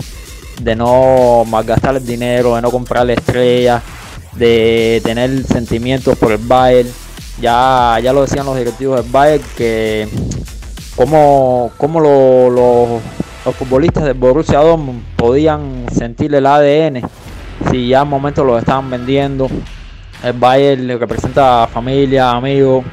[0.61, 3.83] de no malgastar el dinero, de no comprarle estrellas,
[4.33, 6.89] de tener sentimientos por el Bayern
[7.39, 10.07] ya, ya lo decían los directivos del Bayern que
[10.95, 17.01] como, como los futbolistas del Borussia Dortmund podían sentir el ADN
[17.69, 19.47] si ya en momento lo estaban vendiendo.
[20.23, 22.83] El Bayern representa familia, amigos.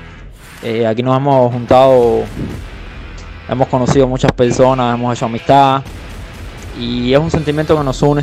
[0.64, 2.22] Eh, aquí nos hemos juntado,
[3.50, 5.82] hemos conocido muchas personas, hemos hecho amistad
[6.80, 8.22] y es un sentimiento que nos une.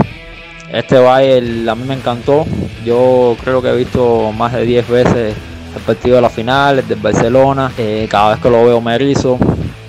[0.73, 2.47] Este Bayern a mí me encantó.
[2.83, 5.35] Yo creo que he visto más de 10 veces
[5.75, 9.37] el partido de la final, el Barcelona, eh, cada vez que lo veo me erizo.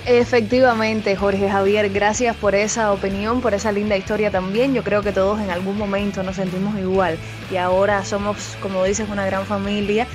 [0.05, 4.75] Efectivamente, Jorge Javier, gracias por esa opinión, por esa linda historia también.
[4.75, 7.17] Yo creo que todos en algún momento nos sentimos igual
[7.51, 10.05] y ahora somos, como dices, una gran familia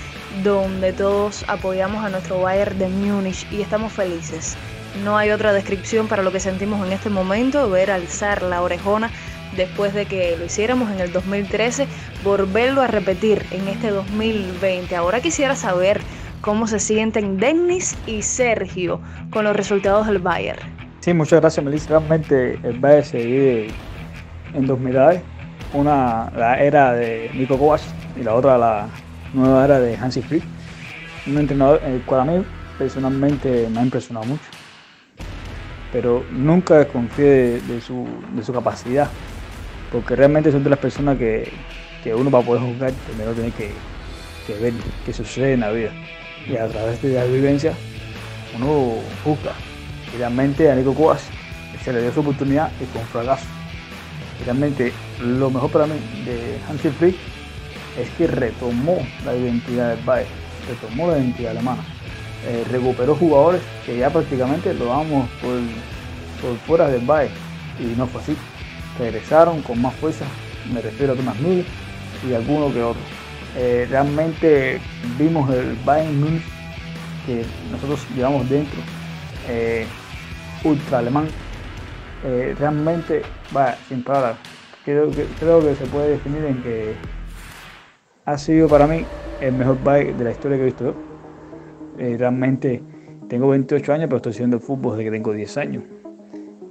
[0.42, 4.56] donde todos apoyamos a nuestro Bayern de Múnich y estamos felices.
[5.04, 9.10] No hay otra descripción para lo que sentimos en este momento, ver alzar la orejona
[9.56, 11.86] después de que lo hiciéramos en el 2013,
[12.24, 14.94] volverlo a repetir en este 2020.
[14.96, 16.00] Ahora quisiera saber
[16.40, 20.60] cómo se sienten Dennis y Sergio con los resultados del Bayern.
[21.00, 21.90] Sí, muchas gracias, Melissa.
[21.90, 23.66] Realmente el Bayern se
[24.54, 25.22] en dos mitades.
[25.72, 27.80] Una, la era de Nico Kovac
[28.18, 28.88] y la otra, la
[29.32, 30.44] nueva era de Hansi Flick.
[31.26, 32.44] Un entrenador el cual a mí
[32.78, 34.44] personalmente me ha impresionado mucho.
[35.92, 39.08] Pero nunca desconfié de, su, de su capacidad
[39.90, 41.50] porque realmente son de las personas que,
[42.04, 43.70] que uno para poder jugar primero tiene que,
[44.46, 45.90] que, ver qué sucede en la vida.
[46.46, 47.72] Y a través de la vivencia
[48.56, 49.52] uno juzga.
[50.14, 51.22] Y realmente a Nico Cuas
[51.82, 53.46] se le dio su oportunidad y fue fracaso.
[54.44, 57.16] Realmente lo mejor para mí de Hansi Flick
[57.98, 60.30] es que retomó la identidad del Bayern,
[60.68, 61.82] retomó la identidad alemana.
[62.46, 65.58] Eh, recuperó jugadores que ya prácticamente lo dábamos por,
[66.40, 67.34] por fuera del Bayern
[67.80, 68.36] y no fue así
[68.98, 70.24] regresaron con más fuerza,
[70.72, 71.64] me refiero a Thomas Müller
[72.28, 73.00] y alguno que otro.
[73.56, 74.80] Eh, realmente
[75.18, 76.42] vimos el Bayern Munich
[77.26, 78.78] que nosotros llevamos dentro,
[79.48, 79.86] eh,
[80.64, 81.28] ultra alemán,
[82.58, 83.22] realmente,
[83.56, 84.36] va, sin palabras,
[84.84, 86.94] creo que, creo que se puede definir en que
[88.28, 89.04] ha sido para mí
[89.40, 92.18] el mejor Bayern de la historia que he visto yo.
[92.18, 92.82] realmente
[93.28, 95.82] tengo 28 años, pero estoy haciendo fútbol desde que tengo 10 años.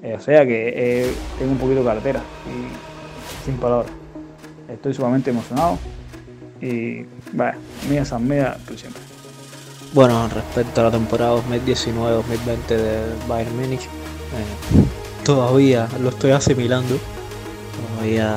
[0.04, 3.92] Eh, o sea que eh, tengo un poquito de cartera y sin palabras.
[4.70, 5.80] Estoy sumamente emocionado
[6.62, 7.58] y vaya,
[7.90, 9.02] mía San Mía por siempre.
[9.94, 14.86] Bueno, respecto a la temporada 2019-2020 de Bayern Múnich, eh,
[15.24, 16.98] todavía lo estoy asimilando.
[17.96, 18.36] Todavía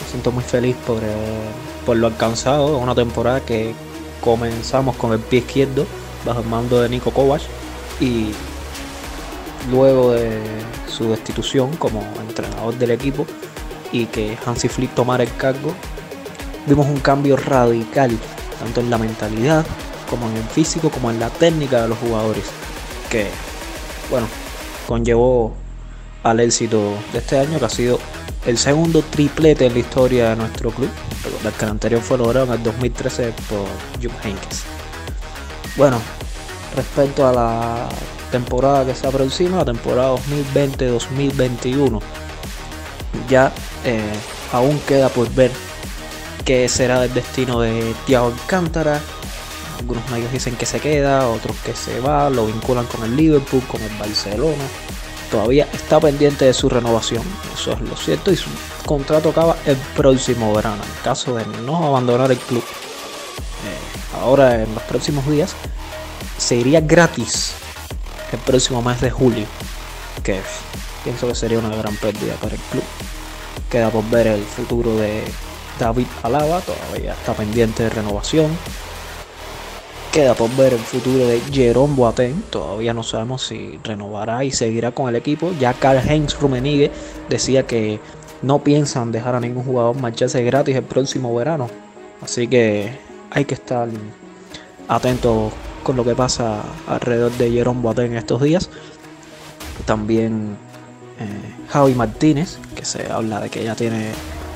[0.00, 1.00] me siento muy feliz por,
[1.86, 2.78] por lo alcanzado.
[2.78, 3.74] Una temporada que
[4.20, 5.86] comenzamos con el pie izquierdo
[6.24, 7.42] bajo el mando de Nico Kovac
[8.00, 8.32] y
[9.70, 10.40] luego de
[10.88, 13.26] su destitución como entrenador del equipo
[13.92, 15.74] y que Hansi Flick tomara el cargo,
[16.66, 18.16] vimos un cambio radical,
[18.58, 19.64] tanto en la mentalidad
[20.08, 22.44] como en el físico, como en la técnica de los jugadores,
[23.10, 23.28] que,
[24.10, 24.26] bueno,
[24.86, 25.54] conllevó
[26.22, 27.98] al éxito de este año, que ha sido
[28.46, 30.90] el segundo triplete en la historia de nuestro club.
[31.24, 33.66] El que anterior fue logrado en el 2013 por
[34.02, 34.62] Jupp Heynckes.
[35.76, 36.00] Bueno,
[36.74, 37.88] respecto a la
[38.30, 42.00] temporada que se aproxima, la temporada 2020-2021.
[43.28, 43.52] Ya
[43.84, 44.00] eh,
[44.52, 45.50] aún queda por ver
[46.44, 49.00] qué será el destino de Thiago Alcántara.
[49.78, 53.62] Algunos medios dicen que se queda, otros que se va, lo vinculan con el Liverpool,
[53.70, 54.64] con el Barcelona.
[55.30, 57.22] Todavía está pendiente de su renovación,
[57.54, 58.50] eso es lo cierto, y su
[58.84, 62.64] contrato acaba el próximo verano, en caso de no abandonar el club.
[62.64, 65.54] Eh, ahora en los próximos días
[66.36, 67.52] se iría gratis
[68.32, 69.46] el próximo mes de julio,
[70.24, 70.40] que
[71.04, 72.84] pienso que sería una gran pérdida para el club.
[73.70, 75.22] Queda por ver el futuro de
[75.78, 78.50] David Alaba, todavía está pendiente de renovación.
[80.12, 84.90] Queda por ver el futuro de Jerome Boateng, todavía no sabemos si renovará y seguirá
[84.90, 85.52] con el equipo.
[85.60, 86.90] Ya Karl Heinz Rummenigge
[87.28, 88.00] decía que
[88.42, 91.68] no piensan dejar a ningún jugador marcharse gratis el próximo verano.
[92.22, 92.98] Así que
[93.30, 93.88] hay que estar
[94.88, 95.52] atentos
[95.84, 98.68] con lo que pasa alrededor de Jerome Boateng en estos días.
[99.86, 100.56] También
[101.20, 104.10] eh, Javi Martínez, que se habla de que ya tiene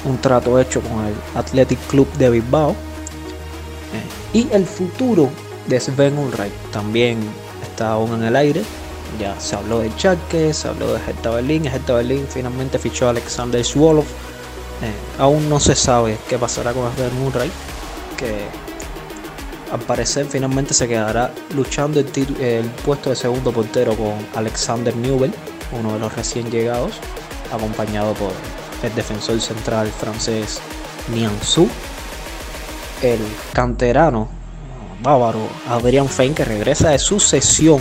[0.05, 2.71] un trato hecho con el Athletic Club de Bilbao.
[2.71, 5.31] Eh, y el futuro
[5.68, 7.18] de Sven Ulreich también
[7.62, 8.62] está aún en el aire.
[9.18, 11.64] Ya se habló de Chaque, se habló de Hertha Berlín.
[11.66, 14.05] Hertha Berlín finalmente fichó a Alexander Swolov.
[14.05, 17.53] Eh, aún no se sabe qué pasará con Sven Ulreich,
[18.18, 18.44] que
[19.73, 22.07] al parecer finalmente se quedará luchando el,
[22.40, 25.33] el puesto de segundo portero con Alexander Newell,
[25.73, 26.94] uno de los recién llegados,
[27.53, 28.33] acompañado por
[28.83, 30.61] el defensor central francés
[31.14, 31.68] Nianzou,
[33.05, 33.21] el
[33.53, 34.29] canterano
[35.03, 37.81] bávaro Adrian Fein que regresa de su sesión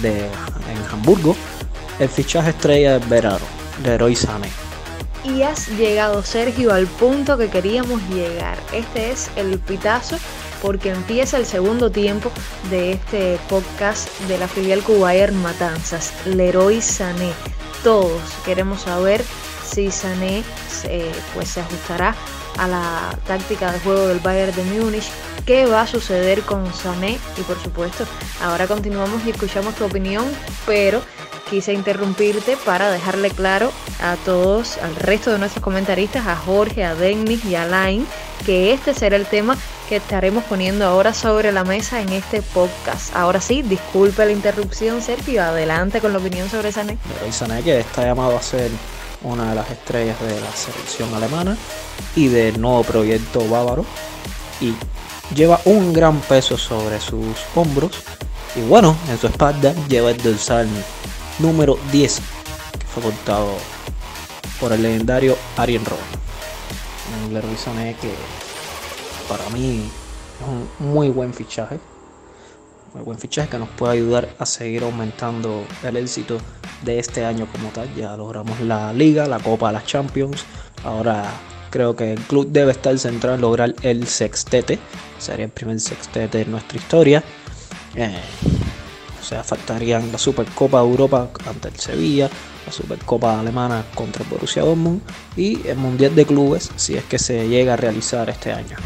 [0.00, 1.36] de, en Hamburgo,
[1.98, 3.44] el fichaje estrella del verano,
[3.84, 4.48] Leroy Sané.
[5.24, 8.58] Y has llegado, Sergio, al punto que queríamos llegar.
[8.72, 10.16] Este es el pitazo
[10.62, 12.32] porque empieza el segundo tiempo
[12.70, 17.32] de este podcast de la filial Cubayer Matanzas, Leroy Sané.
[17.84, 19.22] Todos queremos saber
[19.68, 20.42] si Sané
[21.34, 22.16] pues se ajustará
[22.58, 25.10] a la táctica de juego del Bayern de Múnich,
[25.46, 28.04] qué va a suceder con Sané y por supuesto
[28.42, 30.24] ahora continuamos y escuchamos tu opinión,
[30.66, 31.00] pero
[31.52, 36.94] quise interrumpirte para dejarle claro a todos, al resto de nuestros comentaristas, a Jorge, a
[36.94, 38.06] Dennis y a Line,
[38.46, 39.56] que este será el tema
[39.88, 43.14] que estaremos poniendo ahora sobre la mesa en este podcast.
[43.14, 46.96] Ahora sí, disculpe la interrupción, Sergio, adelante con la opinión sobre Sané.
[47.30, 48.70] Sané que está llamado a ser
[49.24, 51.56] una de las estrellas de la selección alemana
[52.16, 53.84] y del nuevo proyecto bávaro
[54.60, 54.74] y
[55.34, 57.92] lleva un gran peso sobre sus hombros
[58.54, 60.68] y bueno, en su espalda lleva el dorsal
[61.38, 62.20] número 10
[62.78, 63.54] que fue portado
[64.60, 66.22] por el legendario Arjen Robben.
[67.56, 68.12] Sané que
[69.28, 69.90] para mí
[70.40, 71.78] es un muy buen fichaje.
[72.94, 76.38] Muy buen fichaje que nos puede ayudar a seguir aumentando el éxito
[76.84, 77.92] de este año como tal.
[77.94, 80.44] Ya logramos la liga, la Copa, las Champions.
[80.84, 81.24] Ahora
[81.70, 84.78] creo que el club debe estar centrado en lograr el sextete.
[85.18, 87.24] Sería el primer sextete en nuestra historia.
[87.94, 88.20] Eh,
[89.18, 92.28] o sea, faltarían la Supercopa de Europa ante el Sevilla,
[92.66, 95.00] la Supercopa Alemana contra el Borussia Dortmund
[95.34, 98.76] y el Mundial de Clubes si es que se llega a realizar este año.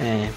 [0.00, 0.30] Eh,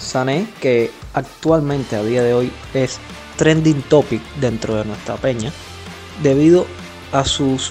[0.00, 2.98] Sané, que actualmente a día de hoy es
[3.36, 5.52] trending topic dentro de nuestra peña,
[6.22, 6.66] debido
[7.12, 7.70] a sus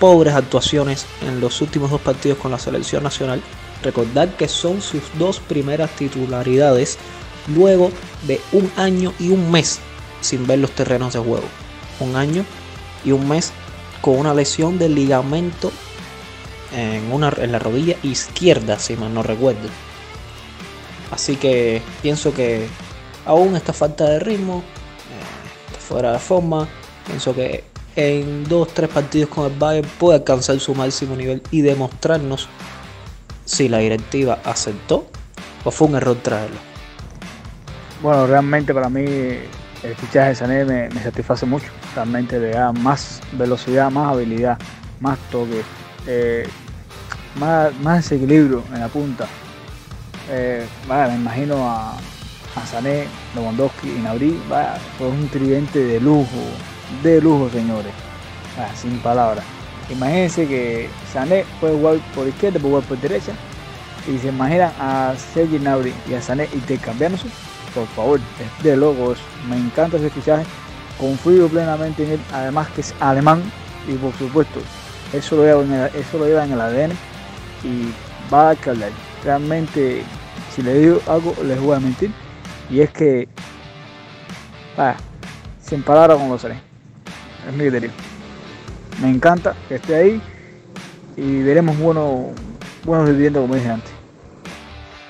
[0.00, 3.42] pobres actuaciones en los últimos dos partidos con la selección nacional.
[3.82, 6.98] Recordad que son sus dos primeras titularidades
[7.54, 7.90] luego
[8.26, 9.80] de un año y un mes
[10.20, 11.46] sin ver los terrenos de juego.
[12.00, 12.44] Un año
[13.04, 13.52] y un mes
[14.00, 15.72] con una lesión de ligamento
[16.74, 19.68] en, una, en la rodilla izquierda, si mal no recuerdo.
[21.10, 22.66] Así que pienso que
[23.24, 26.68] aún esta falta de ritmo, eh, fuera de forma,
[27.06, 27.64] pienso que
[27.96, 32.48] en dos, tres partidos con el Bayern puede alcanzar su máximo nivel y demostrarnos
[33.44, 35.06] si la directiva aceptó
[35.64, 36.58] o fue un error traerlo.
[38.02, 41.68] Bueno, realmente para mí el fichaje de Sané me, satisface mucho.
[41.94, 44.58] Realmente le da más velocidad, más habilidad,
[45.00, 45.62] más toque,
[46.06, 46.46] eh,
[47.36, 49.26] más, más equilibrio en la punta.
[50.28, 54.40] Eh, me imagino a, a Sané, Lewandowski y Nabri,
[54.98, 56.26] fue un tridente de lujo,
[57.02, 57.92] de lujo señores,
[58.74, 59.44] sin palabras.
[59.88, 63.32] Imagínense que Sané puede jugar por izquierda, puede jugar por derecha,
[64.08, 67.28] y se imaginan a Sergi Nabri y a Sané intercambiándose,
[67.72, 68.20] por favor,
[68.62, 70.44] de locos, me encanta ese fichaje,
[70.98, 73.42] confío plenamente en él, además que es alemán,
[73.86, 74.60] y por supuesto,
[75.12, 76.92] eso lo lleva en el, eso lo lleva en el ADN,
[77.62, 77.92] y
[78.32, 78.90] va a callar
[79.24, 80.02] realmente,
[80.56, 82.10] si le digo algo, les voy a mentir.
[82.70, 83.28] Y es que,
[84.76, 84.96] vaya,
[85.62, 86.58] sin palabras como lo seré.
[87.46, 87.90] Es mi criterio.
[89.02, 90.22] Me encanta que esté ahí
[91.16, 92.28] y veremos buenos,
[92.84, 93.92] buenos viviendo como dije antes.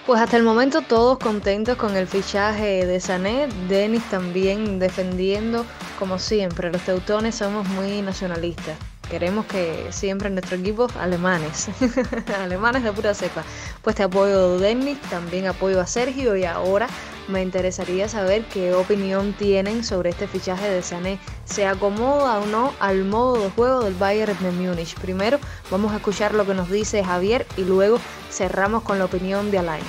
[0.04, 5.64] Pues hasta el momento todos contentos con el fichaje de Sané, Denis también defendiendo
[5.98, 8.76] como siempre, los teutones somos muy nacionalistas.
[9.10, 11.68] Queremos que siempre nuestro equipo alemanes,
[12.40, 13.44] alemanes de pura cepa.
[13.82, 16.88] Pues te apoyo Denis, también apoyo a Sergio y ahora
[17.28, 21.20] me interesaría saber qué opinión tienen sobre este fichaje de Sané.
[21.44, 24.94] ¿Se acomoda o no al modo de juego del Bayern de Múnich?
[24.96, 25.38] Primero
[25.70, 27.98] vamos a escuchar lo que nos dice Javier y luego
[28.30, 29.84] cerramos con la opinión de Alain.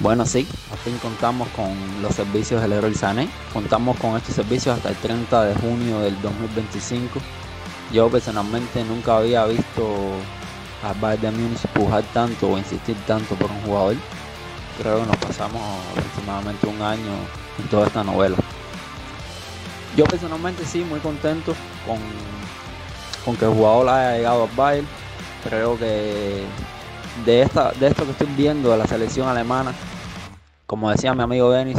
[0.00, 3.28] Bueno, sí, al fin contamos con los servicios del Leroy Sané.
[3.52, 7.20] Contamos con estos servicios hasta el 30 de junio del 2025
[7.92, 9.82] yo personalmente nunca había visto
[10.82, 13.96] a Bayern Munich pujar tanto o insistir tanto por un jugador.
[14.78, 15.60] Creo que nos pasamos
[15.90, 17.12] aproximadamente un año
[17.58, 18.36] en toda esta novela.
[19.96, 21.98] Yo personalmente sí, muy contento con,
[23.24, 24.88] con que el jugador haya llegado al Bayern.
[25.44, 26.44] Creo que
[27.24, 29.74] de, esta, de esto que estoy viendo de la selección alemana,
[30.66, 31.78] como decía mi amigo Denis,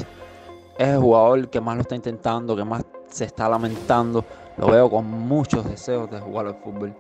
[0.78, 4.26] es el jugador que más lo está intentando, que más se está lamentando.
[4.62, 6.94] Lo veo con muchos deseos de jugar al fútbol.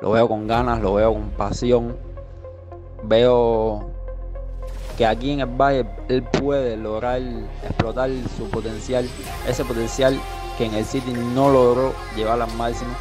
[0.00, 1.96] Lo veo con ganas, lo veo con pasión.
[3.02, 3.90] Veo
[4.96, 7.20] que aquí en el Bayern él puede lograr
[7.64, 9.08] explotar su potencial,
[9.48, 10.16] ese potencial
[10.56, 12.92] que en el City no logró llevar al máximo,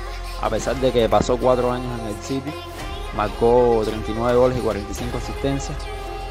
[0.41, 2.51] a pesar de que pasó cuatro años en el City,
[3.15, 5.77] marcó 39 goles y 45 asistencias,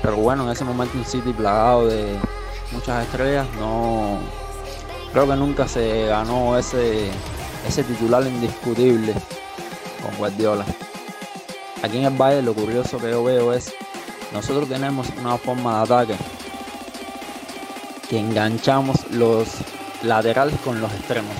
[0.02, 2.16] pero bueno, en ese momento un City plagado de
[2.72, 4.18] muchas estrellas, no
[5.12, 7.10] creo que nunca se ganó ese,
[7.66, 9.14] ese titular indiscutible
[10.02, 10.64] con Guardiola.
[11.82, 13.72] Aquí en el Bayern lo curioso que yo veo es
[14.32, 16.16] nosotros tenemos una forma de ataque
[18.08, 19.48] que enganchamos los
[20.02, 21.34] laterales con los extremos.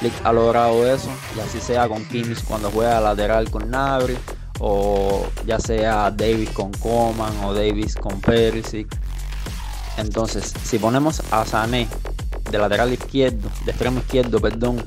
[0.00, 4.18] Flick ha logrado eso, y así sea con Kimmich cuando juega lateral con Nabri,
[4.58, 8.88] o ya sea Davis con Coman o Davis con Perisic.
[9.96, 11.86] Entonces, si ponemos a Sané
[12.52, 14.86] de lateral izquierdo, de extremo izquierdo, perdón,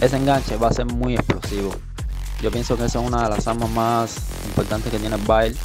[0.00, 1.72] ese enganche va a ser muy explosivo.
[2.40, 4.16] Yo pienso que esa es una de las armas más
[4.46, 5.56] importantes que tiene el.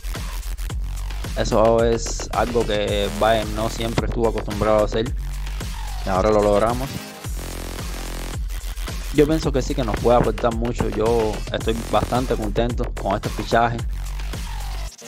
[1.37, 5.13] Eso es algo que Bayern no siempre estuvo acostumbrado a hacer
[6.05, 6.89] y ahora lo logramos.
[9.13, 10.89] Yo pienso que sí que nos puede aportar mucho.
[10.89, 13.77] Yo estoy bastante contento con este fichaje.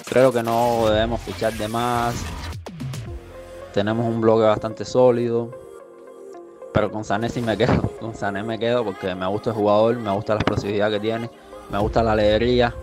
[0.06, 2.14] Creo que no debemos fichar de más.
[3.74, 5.63] Tenemos un bloque bastante sólido.
[6.74, 7.82] Pero con Sané sí me quedo.
[8.00, 11.30] Con Sané me quedo porque me gusta el jugador, me gusta la explosividad que tiene,
[11.72, 12.74] me gusta la alegría.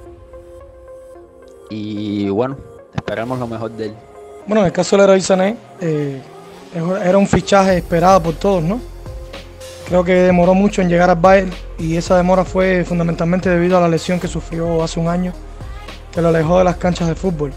[1.69, 2.57] Y bueno,
[2.95, 3.95] esperemos lo mejor de él.
[4.47, 6.21] Bueno, en el caso de Leroy Sané, eh,
[7.05, 8.81] era un fichaje esperado por todos, ¿no?
[9.87, 13.81] Creo que demoró mucho en llegar al Bayern y esa demora fue fundamentalmente debido a
[13.81, 15.33] la lesión que sufrió hace un año,
[16.13, 17.53] que lo alejó de las canchas de fútbol.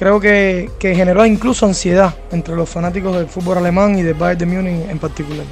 [0.00, 4.46] Creo que, generó incluso ansiedad entre los fanáticos del fútbol alemán y del Bayern de
[4.46, 5.44] Múnich en particular.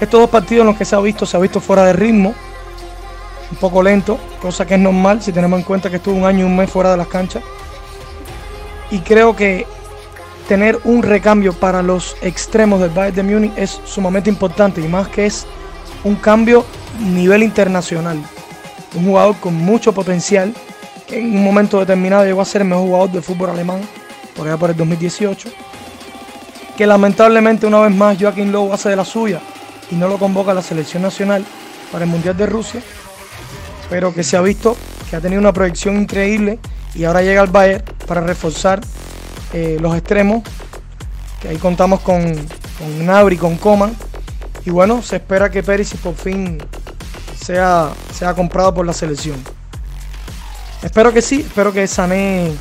[0.00, 2.34] Estos dos partidos en los que se ha visto, se ha visto fuera de ritmo,
[3.48, 6.40] un poco lento, cosa que es normal si tenemos en cuenta que estuvo un año
[6.40, 7.44] y un mes fuera de las canchas.
[8.90, 9.66] Y creo que
[10.48, 15.06] tener un recambio para los extremos del Bayern de Múnich es sumamente importante y más
[15.06, 15.46] que es
[16.02, 16.64] un cambio
[16.98, 18.20] nivel internacional.
[18.96, 20.52] Un jugador con mucho potencial
[21.10, 23.80] en un momento determinado llegó a ser el mejor jugador del fútbol alemán
[24.36, 25.48] por allá por el 2018.
[26.76, 29.40] Que lamentablemente una vez más Joaquín Lowe hace de la suya
[29.90, 31.44] y no lo convoca a la selección nacional
[31.92, 32.80] para el Mundial de Rusia.
[33.88, 34.76] Pero que se ha visto
[35.08, 36.58] que ha tenido una proyección increíble
[36.94, 38.80] y ahora llega al Bayern para reforzar
[39.52, 40.42] eh, los extremos,
[41.40, 43.94] que ahí contamos con, con Nabri, con Coman.
[44.64, 46.58] Y bueno, se espera que Perisic por fin
[47.36, 49.42] sea, sea comprado por la selección.
[50.82, 52.52] Espero que sí, espero que Sané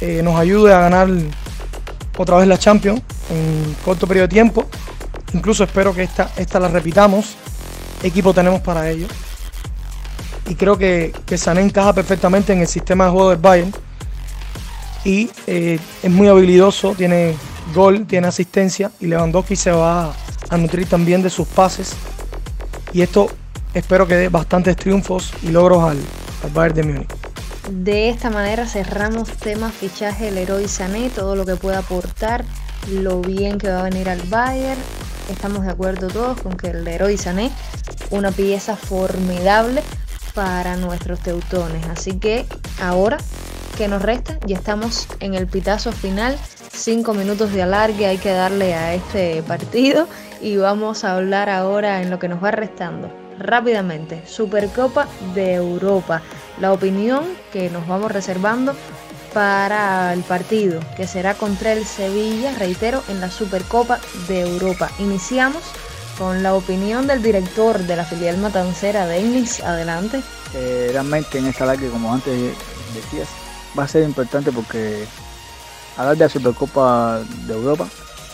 [0.00, 1.08] eh, nos ayude a ganar
[2.16, 3.00] otra vez la Champions
[3.30, 4.66] en corto periodo de tiempo.
[5.32, 7.36] Incluso espero que esta, esta la repitamos.
[8.02, 9.06] Equipo tenemos para ello.
[10.48, 13.72] Y creo que, que Sané encaja perfectamente en el sistema de juego del Bayern
[15.04, 17.34] y eh, es muy habilidoso, tiene
[17.74, 20.14] gol, tiene asistencia y Lewandowski se va
[20.48, 21.94] a nutrir también de sus pases
[22.92, 23.28] y esto
[23.74, 25.98] espero que dé bastantes triunfos y logros al,
[26.44, 27.21] al Bayern de Múnich.
[27.70, 32.44] De esta manera cerramos tema fichaje del héroe Sané, todo lo que pueda aportar,
[32.88, 34.80] lo bien que va a venir al Bayern.
[35.30, 37.52] Estamos de acuerdo todos con que el héroe Sané,
[38.10, 39.82] una pieza formidable
[40.34, 41.86] para nuestros teutones.
[41.86, 42.46] Así que
[42.80, 43.18] ahora
[43.78, 46.36] que nos resta, ya estamos en el pitazo final,
[46.72, 50.08] cinco minutos de alargue hay que darle a este partido
[50.40, 53.08] y vamos a hablar ahora en lo que nos va restando.
[53.38, 56.22] Rápidamente, Supercopa de Europa,
[56.58, 58.74] la opinión que nos vamos reservando
[59.32, 64.90] para el partido que será contra el Sevilla, reitero, en la Supercopa de Europa.
[64.98, 65.62] Iniciamos
[66.18, 69.60] con la opinión del director de la filial matancera, Denis.
[69.60, 70.22] Adelante.
[70.54, 72.54] Eh, realmente en esta alargue, como antes
[72.94, 73.28] decías,
[73.78, 75.06] va a ser importante porque
[75.96, 77.88] hablar de la Supercopa de Europa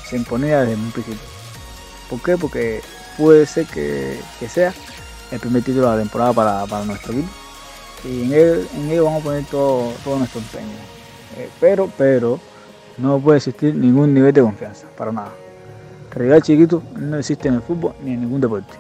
[0.09, 1.21] se imponía desde un principio.
[2.11, 2.37] ¿Por qué?
[2.37, 2.83] Porque
[3.17, 4.73] puede ser que, sea
[5.31, 6.33] el primer título de la temporada
[6.67, 7.29] para, nuestro equipo.
[8.05, 10.67] Y en él, en él vamos a poner todo, todo nuestro empeño.
[11.37, 12.39] Eh, pero, pero,
[12.97, 15.33] no puede existir ningún nivel de confianza, para nada.
[16.11, 18.75] Rival chiquito no existe en el fútbol ni en ningún deporte.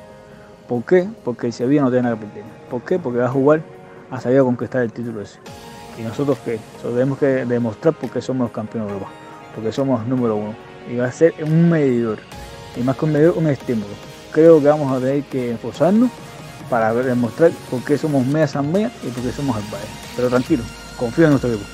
[0.68, 1.08] ¿Por qué?
[1.24, 2.44] Porque el Sevilla no tiene nada que perder.
[2.70, 2.98] ¿Por qué?
[2.98, 3.62] Porque va a jugar
[4.10, 5.38] a salir a conquistar el título ese.
[5.98, 6.58] ¿Y nosotros qué?
[6.82, 9.12] tenemos que demostrar porque somos los campeones de Europa,
[9.54, 10.54] porque somos número uno.
[10.90, 12.18] y va a ser un medidor.
[12.76, 13.92] Y más que un medidor, un estímulo.
[14.32, 16.10] Creo que vamos a tener que esforzarnos
[16.68, 19.92] para demostrar por qué somos media asamblea y por qué somos el Bayern.
[20.16, 20.62] Pero tranquilo,
[20.96, 21.66] confío en nuestro equipo.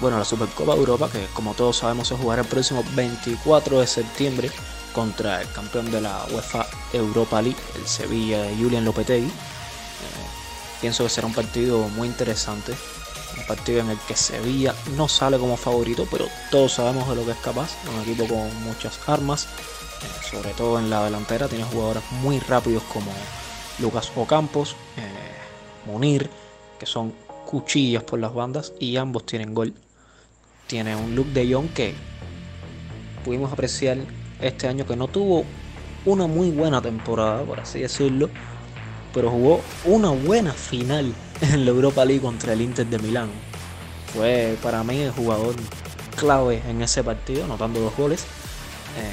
[0.00, 3.86] Bueno, la Supercopa de Europa, que como todos sabemos se jugará el próximo 24 de
[3.86, 4.50] septiembre
[4.92, 9.26] contra el campeón de la UEFA Europa League, el Sevilla Julian Lopetegui.
[9.26, 9.30] Eh,
[10.80, 12.74] pienso que será un partido muy interesante,
[13.38, 17.24] un partido en el que Sevilla no sale como favorito, pero todos sabemos de lo
[17.24, 21.64] que es capaz, un equipo con muchas armas, eh, sobre todo en la delantera, tiene
[21.64, 23.12] jugadores muy rápidos como
[23.78, 26.30] Lucas Ocampos, eh, Munir,
[26.78, 27.12] que son
[27.46, 29.74] cuchillas por las bandas y ambos tienen gol.
[30.66, 31.94] Tiene un look de Young que
[33.24, 33.98] pudimos apreciar
[34.40, 35.44] este año que no tuvo
[36.04, 38.28] una muy buena temporada, por así decirlo,
[39.12, 43.30] pero jugó una buena final en la Europa League contra el Inter de Milán.
[44.14, 45.54] Fue para mí el jugador
[46.16, 48.22] clave en ese partido, anotando dos goles.
[48.22, 49.12] Eh,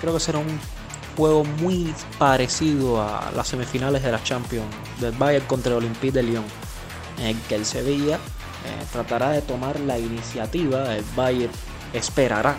[0.00, 0.60] creo que será un
[1.16, 4.66] juego muy parecido a las semifinales de la Champions
[5.00, 6.44] del Bayern contra el Olympique de Lyon,
[7.18, 11.52] en que el Sevilla eh, tratará de tomar la iniciativa, el Bayern
[11.92, 12.56] esperará,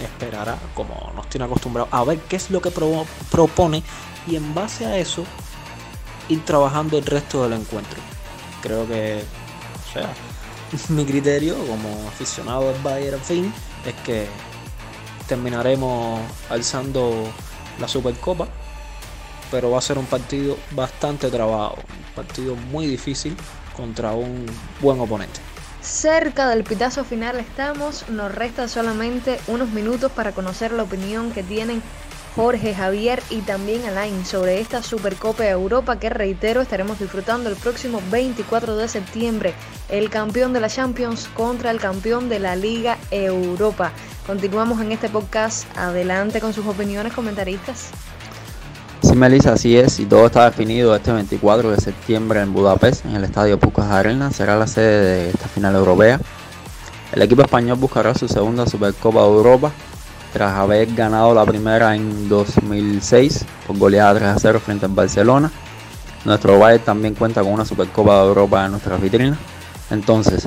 [0.00, 2.70] esperará, como nos tiene acostumbrado, a ver qué es lo que
[3.30, 3.82] propone
[4.26, 5.24] y en base a eso
[6.28, 7.98] ir trabajando el resto del encuentro.
[8.62, 9.22] Creo que,
[9.92, 10.12] sea,
[10.88, 13.54] mi criterio como aficionado del Bayern, en fin,
[13.86, 14.28] es que
[15.26, 17.32] terminaremos alzando
[17.80, 18.48] la Supercopa,
[19.50, 23.36] pero va a ser un partido bastante trabado, un partido muy difícil
[23.76, 24.46] contra un
[24.80, 25.40] buen oponente.
[25.80, 31.42] Cerca del pitazo final estamos, nos resta solamente unos minutos para conocer la opinión que
[31.42, 31.82] tienen
[32.36, 38.00] Jorge, Javier y también Alain sobre esta Supercopa Europa que reitero estaremos disfrutando el próximo
[38.10, 39.54] 24 de septiembre.
[39.88, 43.92] El campeón de la Champions contra el campeón de la Liga Europa.
[44.30, 45.66] Continuamos en este podcast.
[45.76, 47.90] Adelante con sus opiniones, comentaristas.
[49.02, 53.16] Sí, Melissa, así es, y todo está definido este 24 de septiembre en Budapest, en
[53.16, 56.20] el estadio Pucas Arena, será la sede de esta final europea.
[57.10, 59.72] El equipo español buscará su segunda Supercopa de Europa
[60.32, 65.50] tras haber ganado la primera en 2006 por goleada 3 a 0 frente al Barcelona.
[66.24, 69.36] Nuestro Bayern también cuenta con una Supercopa de Europa en nuestra vitrina.
[69.90, 70.46] Entonces,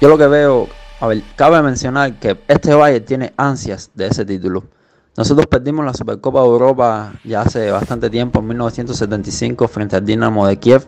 [0.00, 0.68] yo lo que veo,
[1.04, 4.64] a ver, cabe mencionar que este Bayern tiene ansias de ese título.
[5.18, 10.46] Nosotros perdimos la Supercopa de Europa ya hace bastante tiempo, en 1975, frente al Dinamo
[10.46, 10.86] de Kiev.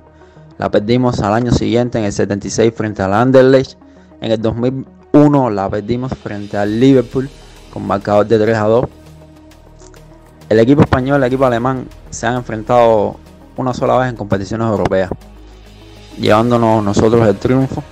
[0.57, 3.79] La perdimos al año siguiente, en el 76, frente al Anderlecht.
[4.23, 7.29] En el 2000 1 la perdimos frente al Liverpool
[7.71, 8.87] con marcador de 3 a 2.
[10.49, 13.17] El equipo español y el equipo alemán se han enfrentado
[13.59, 15.11] una sola vez en competiciones europeas,
[16.19, 17.83] llevándonos nosotros el triunfo.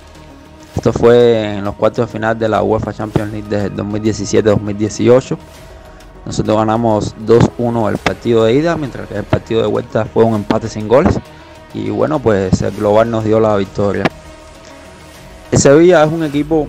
[0.75, 5.37] Esto fue en los cuartos de final de la UEFA Champions League desde 2017-2018.
[6.25, 10.35] Nosotros ganamos 2-1 el partido de ida, mientras que el partido de vuelta fue un
[10.35, 11.17] empate sin goles.
[11.73, 14.03] Y bueno, pues el global nos dio la victoria.
[15.51, 16.67] El Sevilla es un equipo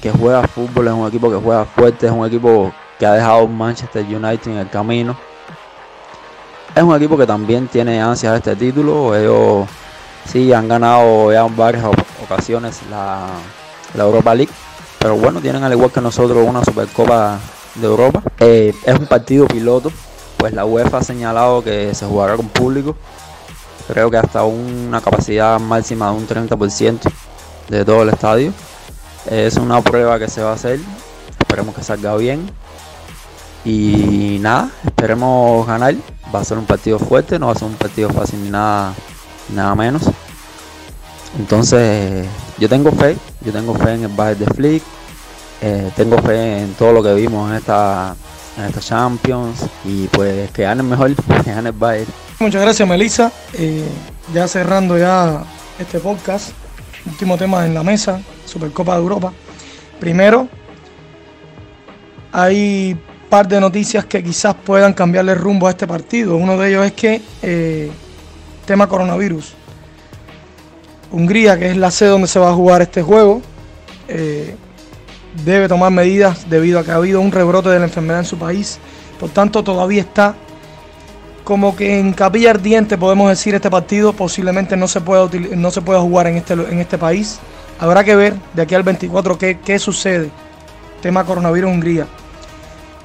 [0.00, 3.46] que juega fútbol, es un equipo que juega fuerte, es un equipo que ha dejado
[3.46, 5.16] Manchester United en el camino.
[6.74, 9.14] Es un equipo que también tiene ansias de este título.
[9.16, 9.68] Ellos
[10.24, 11.84] sí han ganado ya varias
[12.28, 13.28] ocasiones la,
[13.96, 14.52] Europa League.
[14.98, 17.38] Pero bueno, tienen al igual que nosotros una Supercopa
[17.76, 18.22] de Europa.
[18.40, 19.90] Eh, es un partido piloto,
[20.36, 22.96] pues la UEFA ha señalado que se jugará con público.
[23.86, 27.10] Creo que hasta una capacidad máxima de un 30%
[27.68, 28.52] de todo el estadio.
[29.30, 30.80] Es una prueba que se va a hacer.
[31.38, 32.50] Esperemos que salga bien.
[33.64, 35.94] Y nada, esperemos ganar.
[36.34, 38.92] Va a ser un partido fuerte, no va a ser un partido fácil ni nada,
[39.54, 40.02] nada menos.
[41.36, 42.26] Entonces,
[42.58, 44.82] yo tengo fe, yo tengo fe en el Bayern de Flick,
[45.60, 48.14] eh, tengo fe en todo lo que vimos en esta,
[48.56, 51.14] en esta Champions y pues que ganen mejor,
[51.44, 52.10] que gane el Bayern.
[52.38, 53.84] Muchas gracias Melissa, eh,
[54.32, 55.44] ya cerrando ya
[55.78, 56.50] este podcast,
[57.04, 59.32] último tema en la mesa, Supercopa de Europa.
[60.00, 60.48] Primero,
[62.32, 62.96] hay
[63.28, 66.36] par de noticias que quizás puedan cambiarle rumbo a este partido.
[66.36, 67.90] Uno de ellos es que, eh,
[68.64, 69.54] tema coronavirus,
[71.10, 73.42] Hungría, que es la sede donde se va a jugar este juego,
[74.08, 74.56] eh,
[75.44, 78.38] debe tomar medidas debido a que ha habido un rebrote de la enfermedad en su
[78.38, 78.78] país.
[79.18, 80.34] Por tanto, todavía está
[81.44, 85.80] como que en capilla ardiente, podemos decir, este partido posiblemente no se pueda, no se
[85.80, 87.38] pueda jugar en este, en este país.
[87.78, 90.30] Habrá que ver de aquí al 24 qué, qué sucede.
[91.00, 92.06] Tema coronavirus Hungría.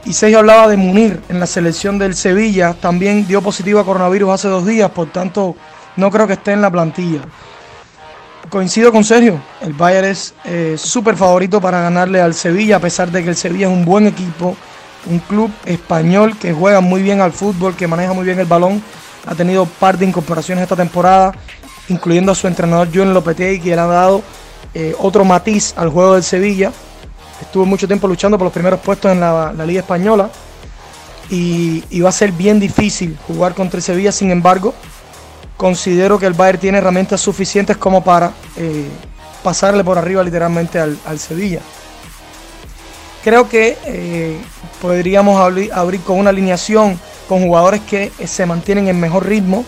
[0.05, 2.73] Y Sergio hablaba de Munir en la selección del Sevilla.
[2.73, 5.55] También dio positivo a coronavirus hace dos días, por tanto
[5.95, 7.21] no creo que esté en la plantilla.
[8.49, 13.11] Coincido con Sergio, el Bayern es eh, súper favorito para ganarle al Sevilla, a pesar
[13.11, 14.55] de que el Sevilla es un buen equipo,
[15.05, 18.81] un club español que juega muy bien al fútbol, que maneja muy bien el balón,
[19.25, 21.33] ha tenido par de incorporaciones esta temporada,
[21.89, 24.21] incluyendo a su entrenador John Lopetegui, que le ha dado
[24.73, 26.71] eh, otro matiz al juego del Sevilla.
[27.41, 30.29] Estuvo mucho tiempo luchando por los primeros puestos en la, Liga Española
[31.29, 34.73] y, y va a ser bien difícil jugar contra el Sevilla, sin embargo,
[35.57, 38.87] considero que el Bayern tiene herramientas suficientes como para eh,
[39.43, 41.59] pasarle por arriba literalmente al, Sevilla.
[43.23, 44.37] Creo que eh,
[44.81, 49.63] podríamos abrir, con una alineación con jugadores que eh, se mantienen en mejor ritmo.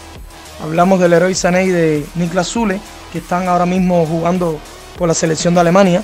[0.62, 2.80] Hablamos del héroe Sané y de Niklas Zule,
[3.12, 4.60] que están ahora mismo jugando
[4.98, 6.04] por la selección de Alemania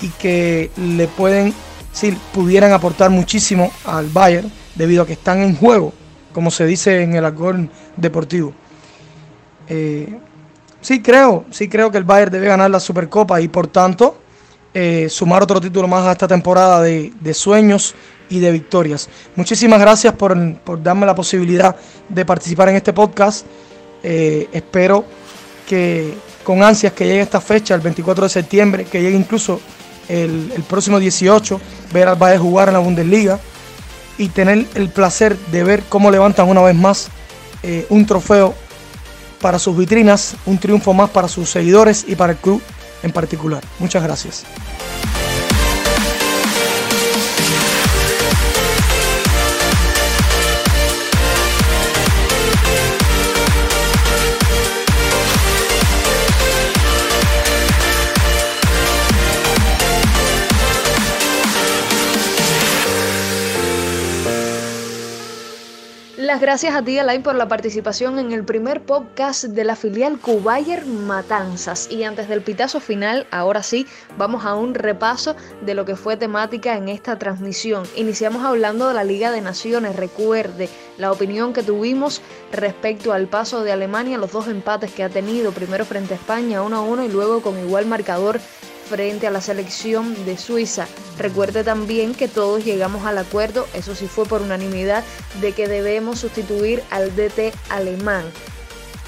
[0.00, 1.54] y que le pueden,
[1.92, 5.92] si pudieran aportar muchísimo al Bayern debido a que están en juego,
[6.32, 7.56] como se dice en el argot
[7.96, 8.54] deportivo.
[9.70, 10.18] Eh,
[10.80, 14.18] sí creo, sí creo que el Bayern debe ganar la Supercopa y por tanto
[14.74, 17.94] eh, sumar otro título más a esta temporada de, sueños
[18.28, 19.08] y de victorias.
[19.36, 20.36] Muchísimas gracias por,
[20.82, 21.76] darme la posibilidad
[22.08, 23.46] de participar en este podcast.
[24.02, 25.04] Eh, espero
[25.68, 29.60] que con ansias que llegue esta fecha, el 24 de septiembre, que llegue incluso
[30.08, 31.60] el, próximo 18,
[31.92, 33.38] ver al Bayern jugar en la Bundesliga
[34.18, 37.08] y tener el placer de ver cómo levantan una vez más
[37.90, 38.54] un trofeo
[39.40, 42.62] para sus vitrinas, un triunfo más para sus seguidores y para el club
[43.02, 43.62] en particular.
[43.78, 44.44] Muchas gracias.
[66.40, 70.86] Gracias a ti, Alain, por la participación en el primer podcast de la filial Cubayer
[70.86, 71.88] Matanzas.
[71.90, 73.86] Y antes del pitazo final, ahora sí,
[74.16, 77.84] vamos a un repaso de lo que fue temática en esta transmisión.
[77.94, 79.96] Iniciamos hablando de la Liga de Naciones.
[79.96, 82.22] Recuerde la opinión que tuvimos
[82.52, 86.62] respecto al paso de Alemania, los dos empates que ha tenido, primero frente a España
[86.62, 88.40] 1 a 1 y luego con igual marcador
[88.90, 90.88] frente a la selección de Suiza.
[91.16, 95.04] Recuerde también que todos llegamos al acuerdo, eso sí fue por unanimidad,
[95.40, 98.24] de que debemos sustituir al DT alemán.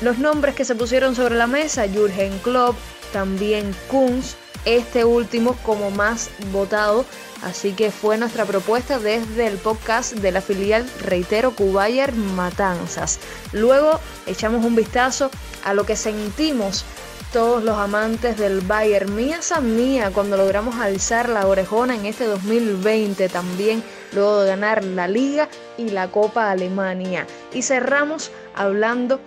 [0.00, 2.76] Los nombres que se pusieron sobre la mesa, Jürgen Klopp,
[3.12, 7.04] también Kunz, este último como más votado,
[7.42, 13.18] así que fue nuestra propuesta desde el podcast de la filial, reitero, Cubayer Matanzas.
[13.52, 15.28] Luego echamos un vistazo
[15.64, 16.84] a lo que sentimos
[17.32, 19.16] todos los amantes del Bayern.
[19.16, 24.84] Mía san mía cuando logramos alzar la orejona en este 2020 también, luego de ganar
[24.84, 27.26] la Liga y la Copa Alemania.
[27.54, 29.18] Y cerramos hablando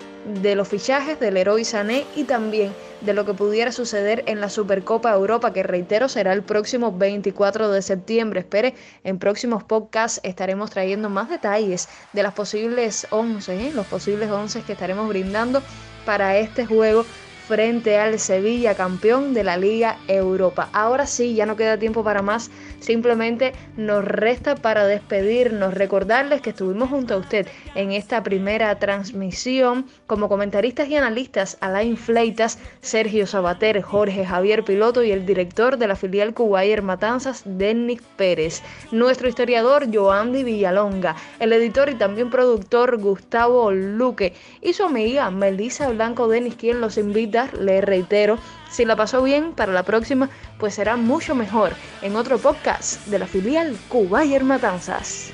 [0.44, 4.50] de los fichajes del héroe Sané y también de lo que pudiera suceder en la
[4.50, 8.42] Supercopa Europa, que reitero será el próximo 24 de septiembre.
[8.42, 13.72] Espere, en próximos podcasts estaremos trayendo más detalles de las posibles 11, ¿eh?
[13.74, 15.64] los posibles 11 que estaremos brindando
[16.06, 17.04] para este juego
[17.48, 20.70] frente al Sevilla, campeón de la Liga Europa.
[20.74, 26.50] Ahora sí, ya no queda tiempo para más, simplemente nos resta para despedirnos, recordarles que
[26.50, 33.28] estuvimos junto a usted en esta primera transmisión como comentaristas y analistas Alain Fleitas, Sergio
[33.28, 39.30] Sabater, Jorge Javier Piloto y el director de la filial Cubayer Matanzas, Denis Pérez, nuestro
[39.30, 44.34] historiador Joandy Villalonga, el editor y también productor Gustavo Luque.
[44.62, 48.38] Y su amiga Melissa Blanco Denis, quien los invita le reitero,
[48.70, 53.20] si la pasó bien, para la próxima pues será mucho mejor en otro podcast de
[53.20, 55.32] la filial Cubayer Matanzas.